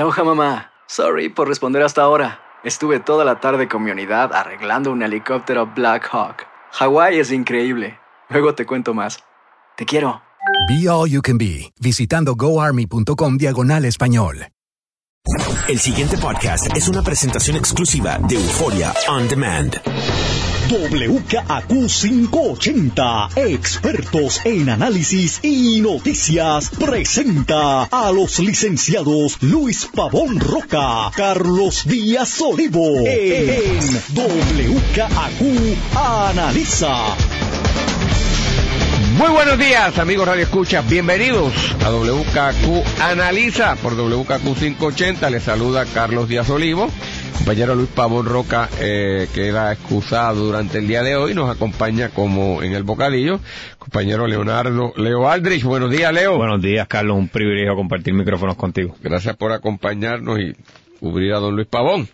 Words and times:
Aloha 0.00 0.24
mamá. 0.24 0.72
Sorry 0.86 1.28
por 1.28 1.46
responder 1.46 1.82
hasta 1.82 2.00
ahora. 2.00 2.40
Estuve 2.64 3.00
toda 3.00 3.22
la 3.22 3.38
tarde 3.38 3.68
con 3.68 3.82
mi 3.82 3.90
unidad 3.90 4.32
arreglando 4.32 4.90
un 4.90 5.02
helicóptero 5.02 5.66
Black 5.66 6.08
Hawk. 6.10 6.46
Hawái 6.72 7.18
es 7.18 7.30
increíble. 7.30 7.98
Luego 8.30 8.54
te 8.54 8.64
cuento 8.64 8.94
más. 8.94 9.18
Te 9.76 9.84
quiero. 9.84 10.22
Be 10.70 10.88
All 10.88 11.10
You 11.10 11.20
Can 11.20 11.36
Be, 11.36 11.70
visitando 11.78 12.34
goarmy.com 12.34 13.36
diagonal 13.36 13.84
español. 13.84 14.46
El 15.68 15.78
siguiente 15.78 16.16
podcast 16.16 16.74
es 16.74 16.88
una 16.88 17.02
presentación 17.02 17.58
exclusiva 17.58 18.18
de 18.26 18.36
Euforia 18.36 18.94
On 19.06 19.28
Demand. 19.28 19.82
WKAQ 20.70 21.88
580, 21.88 23.30
expertos 23.34 24.40
en 24.44 24.68
análisis 24.68 25.40
y 25.42 25.80
noticias, 25.80 26.70
presenta 26.70 27.82
a 27.90 28.12
los 28.12 28.38
licenciados 28.38 29.42
Luis 29.42 29.88
Pavón 29.92 30.38
Roca, 30.38 31.10
Carlos 31.16 31.82
Díaz 31.86 32.40
Olivo, 32.40 33.04
en 33.04 33.80
WKAQ 34.14 35.76
Analiza. 35.96 37.16
Muy 39.18 39.30
buenos 39.30 39.58
días, 39.58 39.98
amigos 39.98 40.28
Radio 40.28 40.44
Escucha. 40.44 40.82
Bienvenidos 40.82 41.52
a 41.84 41.90
WKQ 41.90 43.00
Analiza 43.02 43.74
por 43.74 43.96
WKQ 43.96 44.56
580. 44.56 45.30
Les 45.30 45.42
saluda 45.42 45.84
Carlos 45.84 46.28
Díaz 46.28 46.48
Olivo. 46.48 46.88
Compañero 47.40 47.74
Luis 47.74 47.88
Pavón 47.88 48.26
Roca 48.26 48.68
eh, 48.80 49.26
queda 49.34 49.72
excusado 49.72 50.44
durante 50.44 50.78
el 50.78 50.86
día 50.86 51.02
de 51.02 51.16
hoy. 51.16 51.34
Nos 51.34 51.48
acompaña 51.48 52.10
como 52.10 52.62
en 52.62 52.74
el 52.74 52.82
bocadillo. 52.82 53.40
Compañero 53.78 54.26
Leonardo 54.26 54.92
Leo 54.96 55.26
Aldrich. 55.26 55.64
Buenos 55.64 55.90
días, 55.90 56.12
Leo. 56.12 56.36
Buenos 56.36 56.60
días, 56.60 56.86
Carlos. 56.86 57.16
Un 57.16 57.28
privilegio 57.28 57.74
compartir 57.74 58.12
micrófonos 58.12 58.56
contigo. 58.56 58.94
Gracias 59.00 59.36
por 59.36 59.52
acompañarnos 59.52 60.38
y 60.38 60.54
cubrir 61.00 61.32
a 61.32 61.38
don 61.38 61.56
Luis 61.56 61.66
Pavón. 61.66 62.08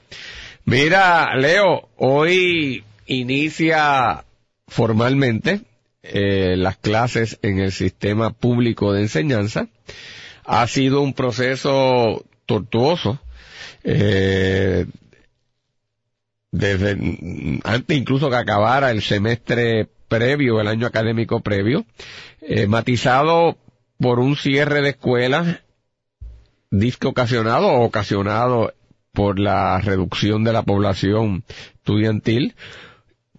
Mira, 0.64 1.36
Leo, 1.36 1.88
hoy 1.96 2.84
inicia 3.06 4.24
formalmente 4.68 5.62
eh, 6.04 6.54
las 6.56 6.76
clases 6.76 7.40
en 7.42 7.58
el 7.58 7.72
sistema 7.72 8.30
público 8.30 8.92
de 8.92 9.02
enseñanza. 9.02 9.66
Ha 10.44 10.66
sido 10.68 11.02
un 11.02 11.14
proceso 11.14 12.24
tortuoso, 12.46 13.18
eh, 13.82 14.86
desde 16.50 17.60
antes 17.64 17.96
incluso 17.96 18.30
que 18.30 18.36
acabara 18.36 18.90
el 18.90 19.02
semestre 19.02 19.88
previo, 20.08 20.60
el 20.60 20.68
año 20.68 20.86
académico 20.86 21.40
previo, 21.40 21.84
eh, 22.40 22.66
matizado 22.66 23.58
por 23.98 24.20
un 24.20 24.36
cierre 24.36 24.82
de 24.82 24.90
escuelas 24.90 25.60
disque 26.70 27.06
ocasionado 27.06 27.68
o 27.68 27.84
ocasionado 27.84 28.74
por 29.12 29.38
la 29.38 29.80
reducción 29.80 30.44
de 30.44 30.52
la 30.52 30.62
población 30.62 31.44
estudiantil, 31.74 32.54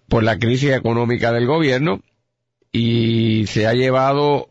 por 0.08 0.24
la 0.24 0.38
crisis 0.38 0.72
económica 0.72 1.32
del 1.32 1.46
gobierno 1.46 2.00
y 2.72 3.46
se 3.46 3.66
ha 3.66 3.74
llevado 3.74 4.48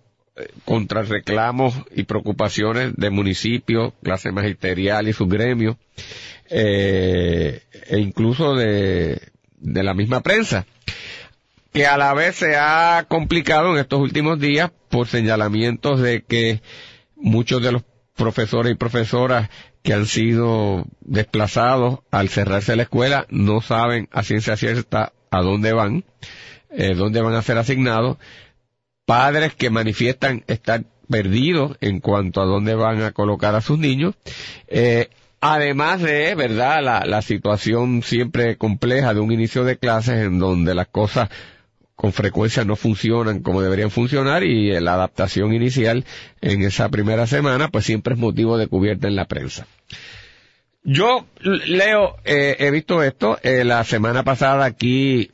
contra 0.65 1.03
reclamos 1.03 1.73
y 1.95 2.03
preocupaciones 2.03 2.95
de 2.95 3.09
municipios, 3.09 3.93
clase 4.03 4.31
magisterial 4.31 5.07
y 5.07 5.13
sus 5.13 5.27
gremios, 5.27 5.77
eh, 6.49 7.61
e 7.87 7.99
incluso 7.99 8.55
de, 8.55 9.19
de 9.57 9.83
la 9.83 9.93
misma 9.93 10.21
prensa, 10.21 10.65
que 11.73 11.85
a 11.85 11.97
la 11.97 12.13
vez 12.13 12.35
se 12.35 12.55
ha 12.55 13.05
complicado 13.07 13.73
en 13.73 13.79
estos 13.79 13.99
últimos 13.99 14.39
días 14.39 14.71
por 14.89 15.07
señalamientos 15.07 16.01
de 16.01 16.23
que 16.23 16.61
muchos 17.15 17.61
de 17.61 17.71
los 17.71 17.83
profesores 18.15 18.71
y 18.71 18.75
profesoras 18.75 19.49
que 19.83 19.93
han 19.93 20.05
sido 20.05 20.85
desplazados 21.01 21.99
al 22.11 22.29
cerrarse 22.29 22.75
la 22.75 22.83
escuela 22.83 23.25
no 23.29 23.61
saben 23.61 24.09
a 24.11 24.23
ciencia 24.23 24.57
cierta 24.57 25.13
a 25.29 25.41
dónde 25.41 25.71
van 25.73 26.03
eh, 26.69 26.95
dónde 26.95 27.21
van 27.21 27.33
a 27.33 27.41
ser 27.41 27.57
asignados, 27.57 28.17
padres 29.07 29.55
que 29.55 29.69
manifiestan 29.69 30.43
estar 30.47 30.83
perdidos 31.09 31.77
en 31.79 32.01
cuanto 32.01 32.41
a 32.41 32.45
dónde 32.45 32.75
van 32.75 33.01
a 33.01 33.13
colocar 33.13 33.55
a 33.55 33.61
sus 33.61 33.79
niños, 33.79 34.15
eh, 34.67 35.09
además 35.39 36.01
de, 36.01 36.35
verdad, 36.35 36.83
la, 36.83 37.05
la 37.05 37.21
situación 37.21 38.03
siempre 38.03 38.57
compleja 38.57 39.13
de 39.13 39.21
un 39.21 39.31
inicio 39.31 39.63
de 39.63 39.77
clases 39.77 40.25
en 40.25 40.39
donde 40.39 40.75
las 40.75 40.89
cosas 40.89 41.29
con 41.95 42.11
frecuencia 42.11 42.65
no 42.65 42.75
funcionan 42.75 43.39
como 43.39 43.61
deberían 43.61 43.91
funcionar 43.91 44.43
y 44.43 44.77
la 44.81 44.95
adaptación 44.95 45.53
inicial 45.53 46.03
en 46.41 46.63
esa 46.63 46.89
primera 46.89 47.27
semana 47.27 47.69
pues 47.69 47.85
siempre 47.85 48.13
es 48.13 48.19
motivo 48.19 48.57
de 48.57 48.67
cubierta 48.67 49.07
en 49.07 49.15
la 49.15 49.25
prensa. 49.25 49.67
Yo, 50.83 51.25
Leo, 51.39 52.17
eh, 52.25 52.57
he 52.59 52.71
visto 52.71 53.01
esto, 53.03 53.39
eh, 53.41 53.63
la 53.63 53.85
semana 53.85 54.23
pasada 54.23 54.65
aquí 54.65 55.31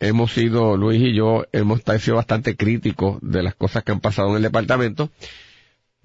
hemos 0.00 0.32
sido, 0.32 0.76
Luis 0.76 1.00
y 1.00 1.14
yo, 1.14 1.44
hemos 1.52 1.82
sido 2.00 2.16
bastante 2.16 2.56
críticos 2.56 3.18
de 3.22 3.42
las 3.42 3.54
cosas 3.54 3.84
que 3.84 3.92
han 3.92 4.00
pasado 4.00 4.30
en 4.30 4.36
el 4.36 4.42
departamento. 4.42 5.10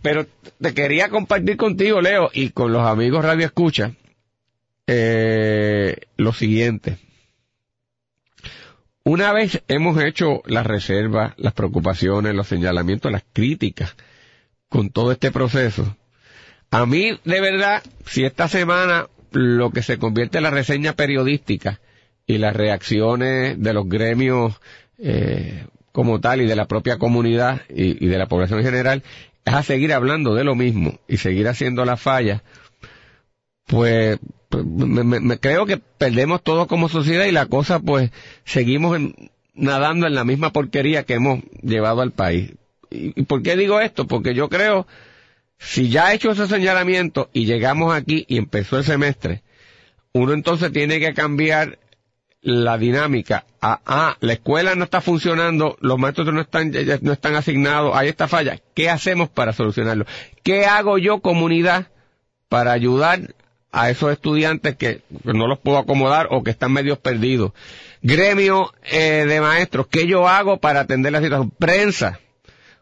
Pero 0.01 0.25
te 0.59 0.73
quería 0.73 1.09
compartir 1.09 1.57
contigo, 1.57 2.01
Leo, 2.01 2.29
y 2.33 2.49
con 2.49 2.73
los 2.73 2.85
amigos 2.85 3.23
Radio 3.23 3.45
Escucha, 3.45 3.93
eh, 4.87 5.95
lo 6.17 6.33
siguiente. 6.33 6.97
Una 9.05 9.33
vez 9.33 9.61
hemos 9.67 10.01
hecho 10.01 10.41
las 10.45 10.65
reservas, 10.65 11.33
las 11.37 11.53
preocupaciones, 11.53 12.35
los 12.35 12.47
señalamientos, 12.47 13.11
las 13.11 13.23
críticas 13.33 13.95
con 14.69 14.89
todo 14.89 15.11
este 15.11 15.31
proceso, 15.31 15.95
a 16.73 16.87
mí, 16.87 17.19
de 17.23 17.39
verdad, 17.39 17.83
si 18.07 18.25
esta 18.25 18.47
semana 18.47 19.07
lo 19.31 19.69
que 19.69 19.83
se 19.83 19.99
convierte 19.99 20.39
en 20.39 20.43
la 20.45 20.49
reseña 20.49 20.93
periodística 20.93 21.79
y 22.25 22.37
las 22.37 22.55
reacciones 22.55 23.61
de 23.61 23.73
los 23.73 23.87
gremios 23.87 24.59
eh, 24.97 25.65
como 25.91 26.19
tal 26.19 26.41
y 26.41 26.47
de 26.47 26.55
la 26.55 26.67
propia 26.67 26.97
comunidad 26.97 27.61
y, 27.69 28.05
de 28.05 28.17
la 28.17 28.27
población 28.27 28.59
en 28.59 28.65
general 28.65 29.03
es 29.45 29.53
a 29.53 29.63
seguir 29.63 29.93
hablando 29.93 30.33
de 30.33 30.43
lo 30.43 30.55
mismo 30.55 30.99
y 31.07 31.17
seguir 31.17 31.47
haciendo 31.47 31.83
la 31.85 31.97
falla, 31.97 32.43
pues, 33.67 34.19
pues 34.49 34.65
me, 34.65 35.37
creo 35.37 35.65
que 35.65 35.77
perdemos 35.77 36.41
todo 36.41 36.67
como 36.67 36.89
sociedad 36.89 37.25
y 37.25 37.31
la 37.31 37.47
cosa 37.47 37.79
pues 37.79 38.11
seguimos 38.45 38.97
nadando 39.53 40.07
en 40.07 40.15
la 40.15 40.23
misma 40.23 40.51
porquería 40.51 41.03
que 41.03 41.15
hemos 41.15 41.41
llevado 41.61 42.01
al 42.01 42.11
país. 42.11 42.53
¿Y, 42.89 43.19
¿Y 43.19 43.23
por 43.23 43.43
qué 43.43 43.57
digo 43.57 43.81
esto? 43.81 44.07
Porque 44.07 44.33
yo 44.33 44.47
creo, 44.49 44.87
si 45.57 45.89
ya 45.89 46.07
ha 46.07 46.13
hecho 46.13 46.31
ese 46.31 46.47
señalamiento 46.47 47.29
y 47.33 47.45
llegamos 47.45 47.93
aquí 47.93 48.25
y 48.27 48.37
empezó 48.37 48.77
el 48.77 48.85
semestre, 48.85 49.43
uno 50.13 50.33
entonces 50.33 50.71
tiene 50.71 50.99
que 50.99 51.13
cambiar 51.13 51.79
la 52.43 52.77
dinámica. 52.77 53.45
Ah, 53.61 53.79
ah, 53.85 54.17
la 54.19 54.33
escuela 54.33 54.75
no 54.75 54.83
está 54.83 55.01
funcionando, 55.01 55.77
los 55.79 55.97
maestros 55.97 56.31
no 56.33 56.41
están, 56.41 56.71
no 57.01 57.13
están 57.13 57.35
asignados, 57.35 57.95
hay 57.95 58.09
esta 58.09 58.27
falla. 58.27 58.59
¿Qué 58.75 58.89
hacemos 58.89 59.29
para 59.29 59.53
solucionarlo? 59.53 60.05
¿Qué 60.43 60.65
hago 60.65 60.97
yo, 60.97 61.21
comunidad, 61.21 61.87
para 62.49 62.73
ayudar 62.73 63.33
a 63.71 63.89
esos 63.89 64.11
estudiantes 64.11 64.75
que 64.75 65.01
no 65.23 65.47
los 65.47 65.57
puedo 65.59 65.77
acomodar 65.77 66.27
o 66.31 66.43
que 66.43 66.51
están 66.51 66.73
medios 66.73 66.97
perdidos? 66.97 67.53
Gremio 68.01 68.73
eh, 68.91 69.25
de 69.25 69.39
maestros, 69.39 69.87
¿qué 69.87 70.05
yo 70.05 70.27
hago 70.27 70.57
para 70.57 70.81
atender 70.81 71.13
la 71.13 71.21
situación? 71.21 71.49
Prensa, 71.51 72.19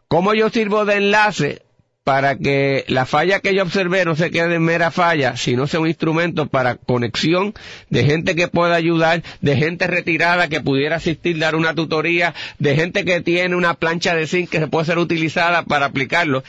¿cómo 0.08 0.34
yo 0.34 0.50
sirvo 0.50 0.84
de 0.84 0.96
enlace 0.96 1.62
para 2.04 2.36
que 2.36 2.84
la 2.88 3.06
falla 3.06 3.40
que 3.40 3.54
yo 3.54 3.62
observé 3.62 4.04
no 4.04 4.16
se 4.16 4.30
quede 4.30 4.56
en 4.56 4.62
mera 4.62 4.90
falla, 4.90 5.36
sino 5.36 5.66
sea 5.66 5.80
un 5.80 5.86
instrumento 5.86 6.46
para 6.46 6.74
conexión 6.74 7.54
de 7.90 8.04
gente 8.04 8.34
que 8.34 8.48
pueda 8.48 8.74
ayudar, 8.74 9.22
de 9.40 9.56
gente 9.56 9.86
retirada 9.86 10.48
que 10.48 10.60
pudiera 10.60 10.96
asistir, 10.96 11.38
dar 11.38 11.54
una 11.54 11.74
tutoría, 11.74 12.34
de 12.58 12.74
gente 12.74 13.04
que 13.04 13.20
tiene 13.20 13.54
una 13.54 13.74
plancha 13.74 14.16
de 14.16 14.26
zinc 14.26 14.50
que 14.50 14.58
se 14.58 14.66
puede 14.66 14.86
ser 14.86 14.98
utilizada 14.98 15.62
para 15.64 15.86
aplicarlo. 15.86 16.42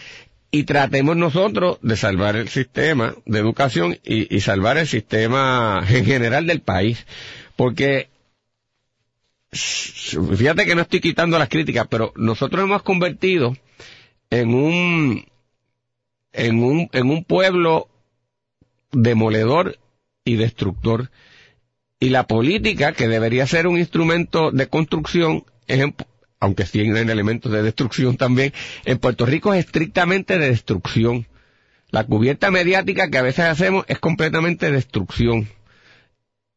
Y 0.49 0.63
tratemos 0.63 1.17
nosotros 1.17 1.79
de 1.81 1.97
salvar 1.97 2.35
el 2.35 2.47
sistema 2.47 3.15
de 3.25 3.39
educación 3.39 3.97
y, 4.03 4.35
y 4.35 4.41
salvar 4.41 4.77
el 4.77 4.87
sistema 4.87 5.83
en 5.89 6.05
general 6.05 6.45
del 6.45 6.61
país. 6.61 7.05
Porque 7.55 8.09
fíjate 9.51 10.65
que 10.65 10.75
no 10.75 10.81
estoy 10.81 10.99
quitando 10.99 11.37
las 11.39 11.49
críticas, 11.49 11.87
pero 11.89 12.11
nosotros 12.15 12.63
hemos 12.63 12.83
convertido 12.83 13.55
en 14.29 14.53
un 14.53 15.25
en 16.33 16.63
un, 16.63 16.89
en 16.91 17.09
un 17.09 17.23
pueblo 17.23 17.87
demoledor 18.91 19.77
y 20.25 20.35
destructor. 20.35 21.09
Y 21.99 22.09
la 22.09 22.27
política, 22.27 22.93
que 22.93 23.07
debería 23.07 23.47
ser 23.47 23.67
un 23.67 23.77
instrumento 23.77 24.51
de 24.51 24.67
construcción, 24.67 25.45
aunque 26.39 26.65
tienen 26.65 27.09
elementos 27.09 27.51
de 27.51 27.63
destrucción 27.63 28.17
también, 28.17 28.51
en 28.83 28.99
Puerto 28.99 29.25
Rico 29.25 29.53
es 29.53 29.65
estrictamente 29.65 30.37
de 30.37 30.49
destrucción. 30.49 31.27
La 31.89 32.03
cubierta 32.03 32.51
mediática 32.51 33.09
que 33.09 33.19
a 33.19 33.21
veces 33.21 33.45
hacemos 33.45 33.85
es 33.87 33.99
completamente 33.99 34.71
destrucción. 34.71 35.47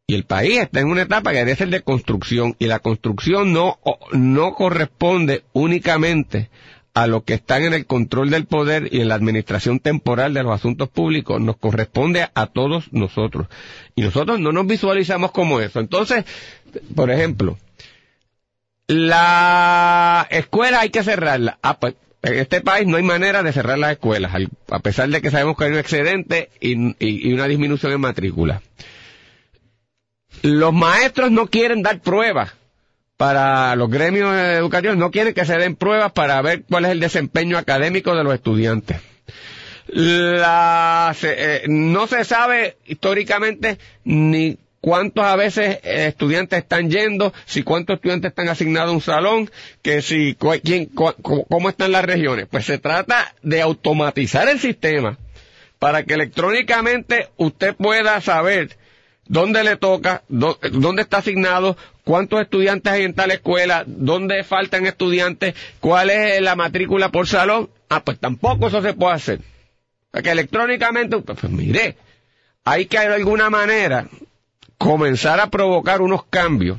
Y 0.09 0.15
el 0.15 0.25
país 0.25 0.61
está 0.61 0.81
en 0.81 0.89
una 0.89 1.03
etapa 1.03 1.33
que 1.33 1.39
debe 1.39 1.57
ser 1.57 1.69
de 1.69 1.83
construcción 1.83 2.55
y 2.59 2.67
la 2.67 2.79
construcción 2.79 3.53
no, 3.53 3.79
no 4.13 4.55
corresponde 4.55 5.45
únicamente 5.53 6.49
a 6.97 7.07
los 7.07 7.25
que 7.25 7.35
están 7.35 7.63
en 7.63 7.75
el 7.75 7.85
control 7.85 8.31
del 8.31 8.47
poder 8.47 8.89
y 8.91 9.03
en 9.03 9.09
la 9.09 9.17
administración 9.17 9.81
temporal 9.81 10.33
de 10.33 10.43
los 10.43 10.55
asuntos 10.55 10.89
públicos, 10.89 11.39
nos 11.43 11.59
corresponde 11.59 12.27
a 12.33 12.47
todos 12.47 12.91
nosotros. 12.91 13.49
Y 13.95 14.01
nosotros 14.01 14.41
no 14.41 14.51
nos 14.51 14.67
visualizamos 14.67 15.31
como 15.31 15.61
eso. 15.61 15.79
Entonces, 15.79 16.25
por 16.95 17.11
ejemplo, 17.11 17.59
la 18.87 20.27
escuela 20.31 20.81
hay 20.81 20.89
que 20.89 21.03
cerrarla. 21.03 21.59
Ah, 21.61 21.79
pues, 21.79 21.97
en 22.23 22.39
este 22.39 22.63
país 22.63 22.87
no 22.87 22.97
hay 22.97 23.03
manera 23.03 23.43
de 23.43 23.53
cerrar 23.53 23.79
las 23.79 23.93
escuelas, 23.93 24.33
a 24.71 24.79
pesar 24.79 25.11
de 25.11 25.21
que 25.21 25.31
sabemos 25.31 25.59
que 25.59 25.65
hay 25.65 25.73
un 25.73 25.79
excedente 25.79 26.49
y, 26.63 26.97
y 26.99 27.31
una 27.35 27.47
disminución 27.47 27.93
en 27.93 28.01
matrícula. 28.01 28.63
Los 30.41 30.73
maestros 30.73 31.31
no 31.31 31.49
quieren 31.49 31.83
dar 31.83 32.01
pruebas 32.01 32.55
para 33.17 33.75
los 33.77 33.91
gremios 33.91 34.35
educativos, 34.37 34.97
no 34.97 35.11
quieren 35.11 35.35
que 35.35 35.47
se 35.47 35.57
den 35.57 35.77
pruebas 35.77 36.13
para 36.13 36.41
ver 36.43 36.65
cuál 36.69 36.85
es 36.85 36.91
el 36.93 37.01
desempeño 37.01 37.57
académico 37.57 38.15
de 38.15 38.25
los 38.25 38.35
estudiantes. 38.35 38.99
Eh, 39.89 41.63
no 41.69 42.07
se 42.07 42.25
sabe 42.25 42.77
históricamente 42.87 43.79
ni 44.05 44.59
cuántos 44.81 45.25
a 45.25 45.37
veces 45.37 45.79
eh, 45.83 46.07
estudiantes 46.09 46.59
están 46.59 46.91
yendo, 46.91 47.33
si 47.47 47.63
cuántos 47.63 47.97
estudiantes 47.97 48.31
están 48.31 48.49
asignados 48.49 48.91
a 48.91 48.95
un 48.95 49.01
salón, 49.01 49.51
que 49.83 50.03
si 50.03 50.37
quién, 50.63 50.87
cómo 50.87 51.69
están 51.69 51.93
las 51.93 52.05
regiones. 52.05 52.47
Pues 52.51 52.67
se 52.67 52.79
trata 52.79 53.35
de 53.43 53.63
automatizar 53.63 54.49
el 54.49 54.59
sistema 54.61 55.19
para 55.79 56.05
que 56.05 56.15
electrónicamente 56.15 57.29
usted 57.37 57.75
pueda 57.75 58.21
saber 58.21 58.77
dónde 59.27 59.65
le 59.65 59.77
toca, 59.77 60.23
dónde 60.29 61.03
está 61.03 61.19
asignado, 61.19 61.77
cuántos 62.07 62.41
estudiantes 62.41 62.93
hay 62.93 63.03
en 63.03 63.15
tal 63.15 63.33
escuela, 63.33 63.83
dónde 63.85 64.45
faltan 64.45 64.87
estudiantes, 64.87 65.57
cuál 65.81 66.11
es 66.11 66.41
la 66.41 66.55
matrícula 66.55 67.11
por 67.11 67.27
salón. 67.27 67.69
Ah, 67.89 68.05
pues 68.05 68.21
tampoco 68.21 68.69
eso 68.69 68.81
se 68.81 68.95
puede 68.95 69.15
hacer. 69.15 69.41
Porque 70.13 70.31
electrónicamente, 70.31 71.19
pues, 71.19 71.37
pues 71.41 71.53
mire, 71.53 71.97
hay 72.65 72.87
que 72.87 73.01
de 73.01 73.13
alguna 73.13 73.51
manera 73.51 74.07
comenzar 74.79 75.41
a 75.41 75.51
provocar 75.51 76.01
unos 76.01 76.25
cambios 76.27 76.79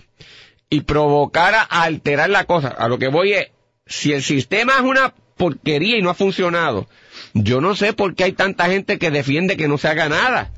y 0.70 0.82
provocar 0.82 1.54
a 1.56 1.84
alterar 1.84 2.30
la 2.30 2.46
cosa. 2.46 2.70
A 2.70 2.88
lo 2.88 2.98
que 2.98 3.10
voy 3.10 3.34
es, 3.34 3.50
si 3.86 4.14
el 4.14 4.24
sistema 4.24 4.76
es 4.78 4.82
una 4.82 5.14
porquería 5.36 5.98
y 5.98 6.02
no 6.02 6.10
ha 6.10 6.16
funcionado, 6.16 6.88
yo 7.34 7.60
no 7.60 7.76
sé 7.76 7.92
por 7.92 8.16
qué 8.16 8.24
hay 8.24 8.32
tanta 8.32 8.68
gente 8.68 8.98
que 8.98 9.12
defiende 9.12 9.58
que 9.58 9.68
no 9.68 9.78
se 9.78 9.90
haga 9.90 10.08
nada. 10.08 10.52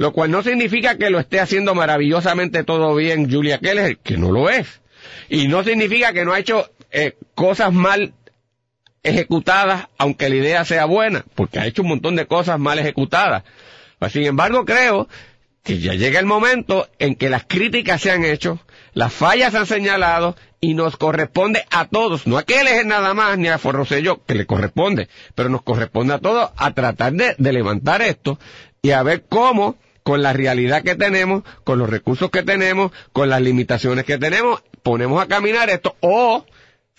Lo 0.00 0.14
cual 0.14 0.30
no 0.30 0.42
significa 0.42 0.96
que 0.96 1.10
lo 1.10 1.18
esté 1.20 1.40
haciendo 1.40 1.74
maravillosamente 1.74 2.64
todo 2.64 2.94
bien 2.94 3.30
Julia 3.30 3.58
Keller, 3.58 3.98
que 3.98 4.16
no 4.16 4.32
lo 4.32 4.48
es. 4.48 4.80
Y 5.28 5.46
no 5.46 5.62
significa 5.62 6.14
que 6.14 6.24
no 6.24 6.32
ha 6.32 6.38
hecho 6.38 6.70
eh, 6.90 7.18
cosas 7.34 7.70
mal 7.70 8.14
ejecutadas, 9.02 9.88
aunque 9.98 10.30
la 10.30 10.36
idea 10.36 10.64
sea 10.64 10.86
buena, 10.86 11.26
porque 11.34 11.58
ha 11.58 11.66
hecho 11.66 11.82
un 11.82 11.88
montón 11.88 12.16
de 12.16 12.24
cosas 12.24 12.58
mal 12.58 12.78
ejecutadas. 12.78 13.44
Pues, 13.98 14.12
sin 14.12 14.24
embargo, 14.24 14.64
creo 14.64 15.06
que 15.62 15.80
ya 15.80 15.92
llega 15.92 16.18
el 16.18 16.24
momento 16.24 16.88
en 16.98 17.14
que 17.14 17.28
las 17.28 17.44
críticas 17.44 18.00
se 18.00 18.10
han 18.10 18.24
hecho, 18.24 18.58
las 18.94 19.12
fallas 19.12 19.52
se 19.52 19.58
han 19.58 19.66
señalado 19.66 20.34
y 20.62 20.72
nos 20.72 20.96
corresponde 20.96 21.66
a 21.70 21.84
todos, 21.84 22.26
no 22.26 22.38
a 22.38 22.44
que 22.44 22.58
él 22.58 22.88
nada 22.88 23.12
más 23.12 23.36
ni 23.36 23.48
a 23.48 23.58
Forrosello, 23.58 24.24
que 24.24 24.34
le 24.34 24.46
corresponde, 24.46 25.10
pero 25.34 25.50
nos 25.50 25.60
corresponde 25.60 26.14
a 26.14 26.20
todos 26.20 26.52
a 26.56 26.70
tratar 26.72 27.12
de 27.12 27.52
levantar 27.52 28.00
esto 28.00 28.38
y 28.80 28.92
a 28.92 29.02
ver 29.02 29.26
cómo 29.28 29.76
con 30.02 30.22
la 30.22 30.32
realidad 30.32 30.82
que 30.82 30.94
tenemos, 30.94 31.42
con 31.64 31.78
los 31.78 31.90
recursos 31.90 32.30
que 32.30 32.42
tenemos, 32.42 32.92
con 33.12 33.28
las 33.28 33.40
limitaciones 33.40 34.04
que 34.04 34.18
tenemos, 34.18 34.62
ponemos 34.82 35.22
a 35.22 35.26
caminar 35.26 35.70
esto. 35.70 35.96
O 36.00 36.44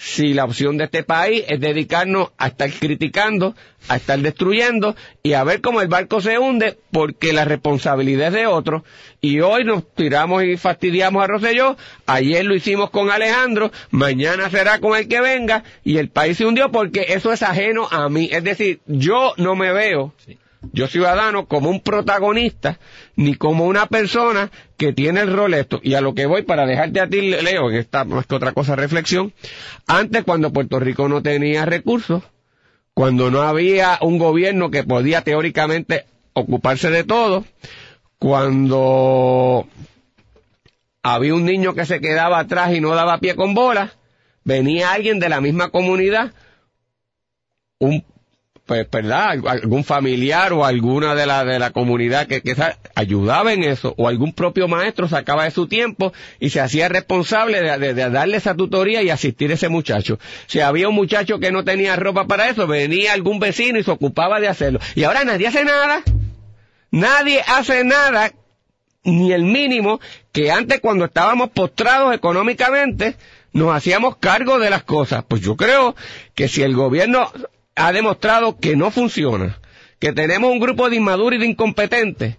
si 0.01 0.33
la 0.33 0.45
opción 0.45 0.77
de 0.77 0.86
este 0.86 1.03
país 1.03 1.44
es 1.48 1.59
dedicarnos 1.59 2.31
a 2.39 2.48
estar 2.48 2.71
criticando, 2.71 3.56
a 3.88 3.98
estar 3.98 4.18
destruyendo 4.18 4.95
y 5.21 5.33
a 5.33 5.44
ver 5.44 5.62
cómo 5.62 5.80
el 5.80 5.89
barco 5.89 6.21
se 6.21 6.39
hunde 6.39 6.80
porque 6.92 7.33
la 7.33 7.45
responsabilidad 7.45 8.30
es 8.30 8.33
de 8.33 8.48
otros 8.48 8.81
y 9.21 9.42
hoy 9.42 9.63
nos 9.63 9.94
tiramos 9.94 10.44
y 10.44 10.57
fastidiamos 10.57 11.24
a 11.24 11.27
Roselló, 11.27 11.77
ayer 12.07 12.44
lo 12.45 12.56
hicimos 12.56 12.89
con 12.89 13.12
Alejandro, 13.12 13.71
mañana 13.92 14.50
será 14.50 14.80
con 14.80 14.98
el 14.98 15.07
que 15.07 15.21
venga. 15.21 15.63
Y 15.83 15.98
el 15.98 16.09
país 16.09 16.38
se 16.38 16.48
hundió 16.48 16.71
porque 16.71 17.06
eso 17.09 17.31
es 17.31 17.44
ajeno 17.44 17.88
a 17.92 18.09
mí, 18.09 18.27
es 18.31 18.44
decir, 18.44 18.81
yo 18.88 19.33
no 19.38 19.56
me 19.56 19.71
veo 19.71 20.15
yo 20.73 20.87
ciudadano 20.87 21.47
como 21.47 21.69
un 21.69 21.81
protagonista 21.81 22.79
ni 23.15 23.35
como 23.35 23.65
una 23.65 23.87
persona 23.87 24.51
que 24.77 24.93
tiene 24.93 25.21
el 25.21 25.33
rol 25.33 25.53
esto. 25.53 25.79
Y 25.83 25.95
a 25.95 26.01
lo 26.01 26.13
que 26.13 26.25
voy 26.25 26.43
para 26.43 26.65
dejarte 26.65 27.01
a 27.01 27.07
ti, 27.07 27.21
Leo, 27.21 27.69
en 27.69 27.77
esta 27.77 28.05
más 28.05 28.27
que 28.27 28.35
otra 28.35 28.53
cosa 28.53 28.75
reflexión, 28.75 29.33
antes 29.87 30.23
cuando 30.23 30.53
Puerto 30.53 30.79
Rico 30.79 31.07
no 31.09 31.21
tenía 31.21 31.65
recursos, 31.65 32.23
cuando 32.93 33.31
no 33.31 33.41
había 33.41 33.97
un 34.01 34.17
gobierno 34.17 34.69
que 34.69 34.83
podía 34.83 35.21
teóricamente 35.21 36.05
ocuparse 36.33 36.89
de 36.89 37.03
todo, 37.03 37.45
cuando 38.17 39.67
había 41.01 41.33
un 41.33 41.45
niño 41.45 41.73
que 41.73 41.85
se 41.85 41.99
quedaba 41.99 42.39
atrás 42.39 42.73
y 42.75 42.81
no 42.81 42.93
daba 42.93 43.17
pie 43.17 43.35
con 43.35 43.53
bola, 43.53 43.93
venía 44.43 44.91
alguien 44.91 45.19
de 45.19 45.29
la 45.29 45.41
misma 45.41 45.69
comunidad, 45.69 46.33
un 47.79 48.03
pues, 48.71 48.89
¿verdad? 48.89 49.31
Algún 49.47 49.83
familiar 49.83 50.53
o 50.53 50.63
alguna 50.63 51.13
de 51.13 51.25
la, 51.25 51.44
de 51.44 51.59
la 51.59 51.71
comunidad 51.71 52.25
que, 52.25 52.41
que 52.41 52.56
ayudaba 52.95 53.51
en 53.51 53.65
eso, 53.65 53.94
o 53.97 54.07
algún 54.07 54.31
propio 54.31 54.69
maestro 54.69 55.09
sacaba 55.09 55.44
de 55.44 55.51
su 55.51 55.68
tiempo 55.68 56.13
y 56.39 56.51
se 56.51 56.62
hacía 56.62 56.88
responsable 56.88 57.62
de, 57.62 57.94
de, 57.94 58.09
darle 58.09 58.38
esa 58.38 58.56
tutoría 58.56 59.01
y 59.01 59.09
asistir 59.09 59.51
a 59.51 59.56
ese 59.56 59.68
muchacho. 59.68 60.19
Si 60.47 60.62
había 60.62 60.88
un 60.88 60.95
muchacho 60.95 61.38
que 61.38 61.51
no 61.51 61.65
tenía 61.65 61.97
ropa 61.97 62.27
para 62.27 62.47
eso, 62.47 62.65
venía 62.65 63.12
algún 63.12 63.39
vecino 63.39 63.77
y 63.77 63.83
se 63.83 63.91
ocupaba 63.91 64.39
de 64.39 64.47
hacerlo. 64.47 64.79
Y 64.95 65.03
ahora 65.03 65.25
nadie 65.25 65.47
hace 65.47 65.65
nada. 65.65 66.01
Nadie 66.91 67.41
hace 67.45 67.83
nada, 67.83 68.31
ni 69.03 69.34
el 69.34 69.43
mínimo, 69.43 70.00
que 70.31 70.50
antes 70.50 70.79
cuando 70.79 71.03
estábamos 71.03 71.50
postrados 71.50 72.15
económicamente, 72.15 73.17
nos 73.51 73.75
hacíamos 73.75 74.15
cargo 74.15 74.60
de 74.60 74.69
las 74.69 74.84
cosas. 74.84 75.25
Pues 75.27 75.41
yo 75.41 75.57
creo 75.57 75.93
que 76.36 76.48
si 76.48 76.63
el 76.63 76.74
gobierno 76.74 77.29
ha 77.75 77.91
demostrado 77.91 78.57
que 78.59 78.75
no 78.75 78.91
funciona, 78.91 79.59
que 79.99 80.13
tenemos 80.13 80.51
un 80.51 80.59
grupo 80.59 80.89
de 80.89 80.97
inmaduros 80.97 81.37
y 81.37 81.41
de 81.41 81.47
incompetentes, 81.47 82.37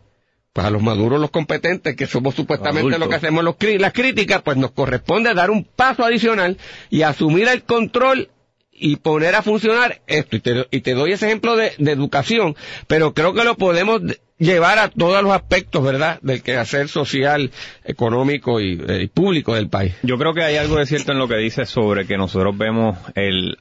pues 0.52 0.66
a 0.66 0.70
los 0.70 0.82
maduros, 0.82 1.20
los 1.20 1.30
competentes, 1.30 1.96
que 1.96 2.06
somos 2.06 2.34
supuestamente 2.34 2.98
lo 2.98 3.08
que 3.08 3.14
hacemos 3.14 3.42
los, 3.42 3.56
las 3.78 3.92
críticas, 3.92 4.42
pues 4.42 4.56
nos 4.58 4.72
corresponde 4.72 5.32
dar 5.32 5.50
un 5.50 5.64
paso 5.64 6.04
adicional 6.04 6.58
y 6.90 7.02
asumir 7.02 7.48
el 7.48 7.62
control 7.62 8.28
y 8.70 8.96
poner 8.96 9.34
a 9.34 9.42
funcionar 9.42 10.02
esto. 10.06 10.36
Y 10.36 10.80
te, 10.80 10.94
doy 10.94 11.12
ese 11.12 11.26
ejemplo 11.26 11.56
de, 11.56 11.72
educación, 11.78 12.54
pero 12.86 13.14
creo 13.14 13.32
que 13.32 13.44
lo 13.44 13.56
podemos 13.56 14.02
llevar 14.38 14.78
a 14.78 14.88
todos 14.88 15.22
los 15.22 15.32
aspectos, 15.32 15.82
¿verdad?, 15.82 16.18
del 16.20 16.42
quehacer 16.42 16.88
social, 16.88 17.50
económico 17.84 18.60
y, 18.60 18.72
y, 18.72 19.06
público 19.06 19.54
del 19.54 19.68
país. 19.68 19.94
Yo 20.02 20.18
creo 20.18 20.34
que 20.34 20.42
hay 20.42 20.56
algo 20.56 20.76
de 20.76 20.86
cierto 20.86 21.12
en 21.12 21.18
lo 21.18 21.28
que 21.28 21.36
dice 21.36 21.64
sobre 21.64 22.06
que 22.06 22.18
nosotros 22.18 22.58
vemos 22.58 22.98
el 23.14 23.56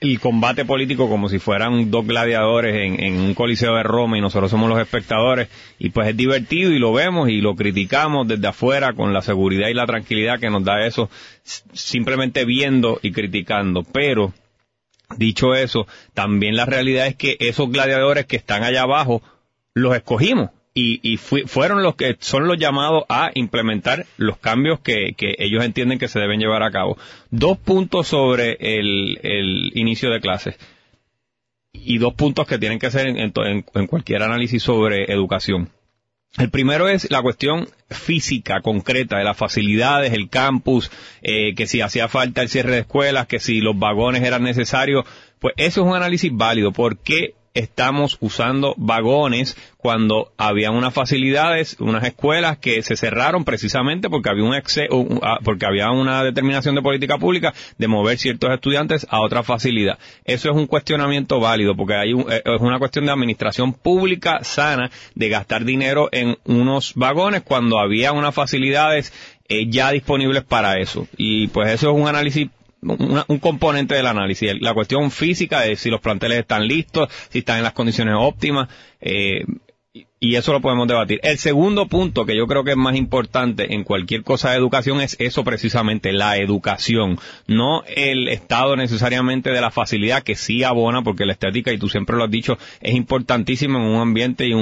el 0.00 0.20
combate 0.20 0.64
político 0.64 1.08
como 1.08 1.28
si 1.28 1.38
fueran 1.38 1.90
dos 1.90 2.06
gladiadores 2.06 2.74
en, 3.00 3.20
un 3.20 3.34
coliseo 3.34 3.74
de 3.74 3.82
Roma 3.82 4.16
y 4.16 4.20
nosotros 4.20 4.50
somos 4.50 4.68
los 4.68 4.80
espectadores. 4.80 5.48
Y 5.78 5.90
pues 5.90 6.08
es 6.08 6.16
divertido 6.16 6.72
y 6.72 6.78
lo 6.78 6.92
vemos 6.92 7.28
y 7.28 7.40
lo 7.40 7.54
criticamos 7.56 8.28
desde 8.28 8.46
afuera 8.46 8.92
con 8.92 9.12
la 9.12 9.22
seguridad 9.22 9.68
y 9.68 9.74
la 9.74 9.86
tranquilidad 9.86 10.38
que 10.38 10.50
nos 10.50 10.64
da 10.64 10.86
eso 10.86 11.10
simplemente 11.72 12.44
viendo 12.44 13.00
y 13.02 13.12
criticando. 13.12 13.82
Pero 13.82 14.32
dicho 15.16 15.54
eso 15.54 15.86
también 16.14 16.54
la 16.54 16.66
realidad 16.66 17.06
es 17.06 17.16
que 17.16 17.36
esos 17.40 17.70
gladiadores 17.70 18.26
que 18.26 18.36
están 18.36 18.62
allá 18.62 18.82
abajo 18.82 19.22
los 19.74 19.96
escogimos 19.96 20.50
y, 20.78 21.16
fueron 21.16 21.82
los 21.82 21.96
que 21.96 22.16
son 22.20 22.46
los 22.46 22.58
llamados 22.58 23.04
a 23.08 23.30
implementar 23.34 24.06
los 24.16 24.38
cambios 24.38 24.80
que, 24.80 25.14
ellos 25.18 25.64
entienden 25.64 25.98
que 25.98 26.08
se 26.08 26.20
deben 26.20 26.40
llevar 26.40 26.62
a 26.62 26.70
cabo. 26.70 26.96
Dos 27.30 27.58
puntos 27.58 28.08
sobre 28.08 28.56
el, 28.60 29.72
inicio 29.74 30.10
de 30.10 30.20
clases 30.20 30.58
y 31.72 31.98
dos 31.98 32.14
puntos 32.14 32.46
que 32.46 32.58
tienen 32.58 32.78
que 32.78 32.90
ser 32.90 33.06
en, 33.08 33.86
cualquier 33.86 34.22
análisis 34.22 34.62
sobre 34.62 35.12
educación. 35.12 35.70
El 36.36 36.50
primero 36.50 36.88
es 36.88 37.10
la 37.10 37.22
cuestión 37.22 37.68
física, 37.88 38.60
concreta, 38.60 39.16
de 39.18 39.24
las 39.24 39.36
facilidades, 39.36 40.12
el 40.12 40.28
campus, 40.28 40.90
eh, 41.22 41.54
que 41.54 41.66
si 41.66 41.80
hacía 41.80 42.06
falta 42.06 42.42
el 42.42 42.50
cierre 42.50 42.72
de 42.72 42.80
escuelas, 42.80 43.26
que 43.26 43.40
si 43.40 43.60
los 43.60 43.78
vagones 43.78 44.22
eran 44.22 44.42
necesarios, 44.42 45.06
pues 45.38 45.54
eso 45.56 45.80
es 45.80 45.86
un 45.86 45.96
análisis 45.96 46.30
válido. 46.32 46.72
¿Por 46.72 46.98
qué 46.98 47.34
estamos 47.58 48.18
usando 48.20 48.74
vagones 48.76 49.56
cuando 49.76 50.32
había 50.36 50.70
unas 50.70 50.94
facilidades, 50.94 51.76
unas 51.80 52.04
escuelas 52.04 52.58
que 52.58 52.82
se 52.82 52.96
cerraron 52.96 53.44
precisamente 53.44 54.08
porque 54.08 54.30
había 54.30 54.44
un 54.44 55.20
ah, 55.22 55.38
porque 55.42 55.66
había 55.66 55.90
una 55.90 56.22
determinación 56.22 56.74
de 56.74 56.82
política 56.82 57.18
pública 57.18 57.54
de 57.76 57.88
mover 57.88 58.18
ciertos 58.18 58.52
estudiantes 58.52 59.06
a 59.10 59.20
otra 59.20 59.42
facilidad. 59.42 59.98
Eso 60.24 60.50
es 60.50 60.56
un 60.56 60.66
cuestionamiento 60.66 61.40
válido 61.40 61.76
porque 61.76 61.94
hay 61.94 62.12
eh, 62.12 62.42
es 62.44 62.60
una 62.60 62.78
cuestión 62.78 63.06
de 63.06 63.12
administración 63.12 63.72
pública 63.72 64.44
sana 64.44 64.90
de 65.14 65.28
gastar 65.28 65.64
dinero 65.64 66.08
en 66.12 66.38
unos 66.44 66.94
vagones 66.94 67.42
cuando 67.42 67.78
había 67.78 68.12
unas 68.12 68.34
facilidades 68.34 69.12
eh, 69.48 69.68
ya 69.68 69.90
disponibles 69.90 70.44
para 70.44 70.78
eso. 70.78 71.08
Y 71.16 71.48
pues 71.48 71.70
eso 71.70 71.90
es 71.90 71.96
un 71.96 72.06
análisis 72.06 72.48
un 72.82 73.38
componente 73.38 73.94
del 73.94 74.06
análisis, 74.06 74.60
la 74.60 74.74
cuestión 74.74 75.10
física 75.10 75.60
de 75.60 75.76
si 75.76 75.90
los 75.90 76.00
planteles 76.00 76.38
están 76.38 76.66
listos, 76.66 77.08
si 77.30 77.40
están 77.40 77.58
en 77.58 77.64
las 77.64 77.72
condiciones 77.72 78.14
óptimas, 78.16 78.68
eh, 79.00 79.44
y 80.20 80.34
eso 80.34 80.52
lo 80.52 80.60
podemos 80.60 80.88
debatir. 80.88 81.20
El 81.22 81.38
segundo 81.38 81.86
punto 81.86 82.26
que 82.26 82.36
yo 82.36 82.46
creo 82.46 82.64
que 82.64 82.72
es 82.72 82.76
más 82.76 82.96
importante 82.96 83.74
en 83.74 83.84
cualquier 83.84 84.22
cosa 84.22 84.50
de 84.50 84.56
educación 84.56 85.00
es 85.00 85.16
eso 85.20 85.44
precisamente, 85.44 86.12
la 86.12 86.36
educación, 86.36 87.18
no 87.46 87.82
el 87.84 88.28
estado 88.28 88.76
necesariamente 88.76 89.50
de 89.50 89.60
la 89.60 89.70
facilidad 89.70 90.22
que 90.22 90.34
sí 90.34 90.64
abona, 90.64 91.02
porque 91.02 91.24
la 91.24 91.32
estética, 91.32 91.72
y 91.72 91.78
tú 91.78 91.88
siempre 91.88 92.16
lo 92.16 92.24
has 92.24 92.30
dicho, 92.30 92.58
es 92.80 92.94
importantísima 92.94 93.78
en 93.78 93.84
un 93.84 94.00
ambiente 94.00 94.46
y, 94.46 94.52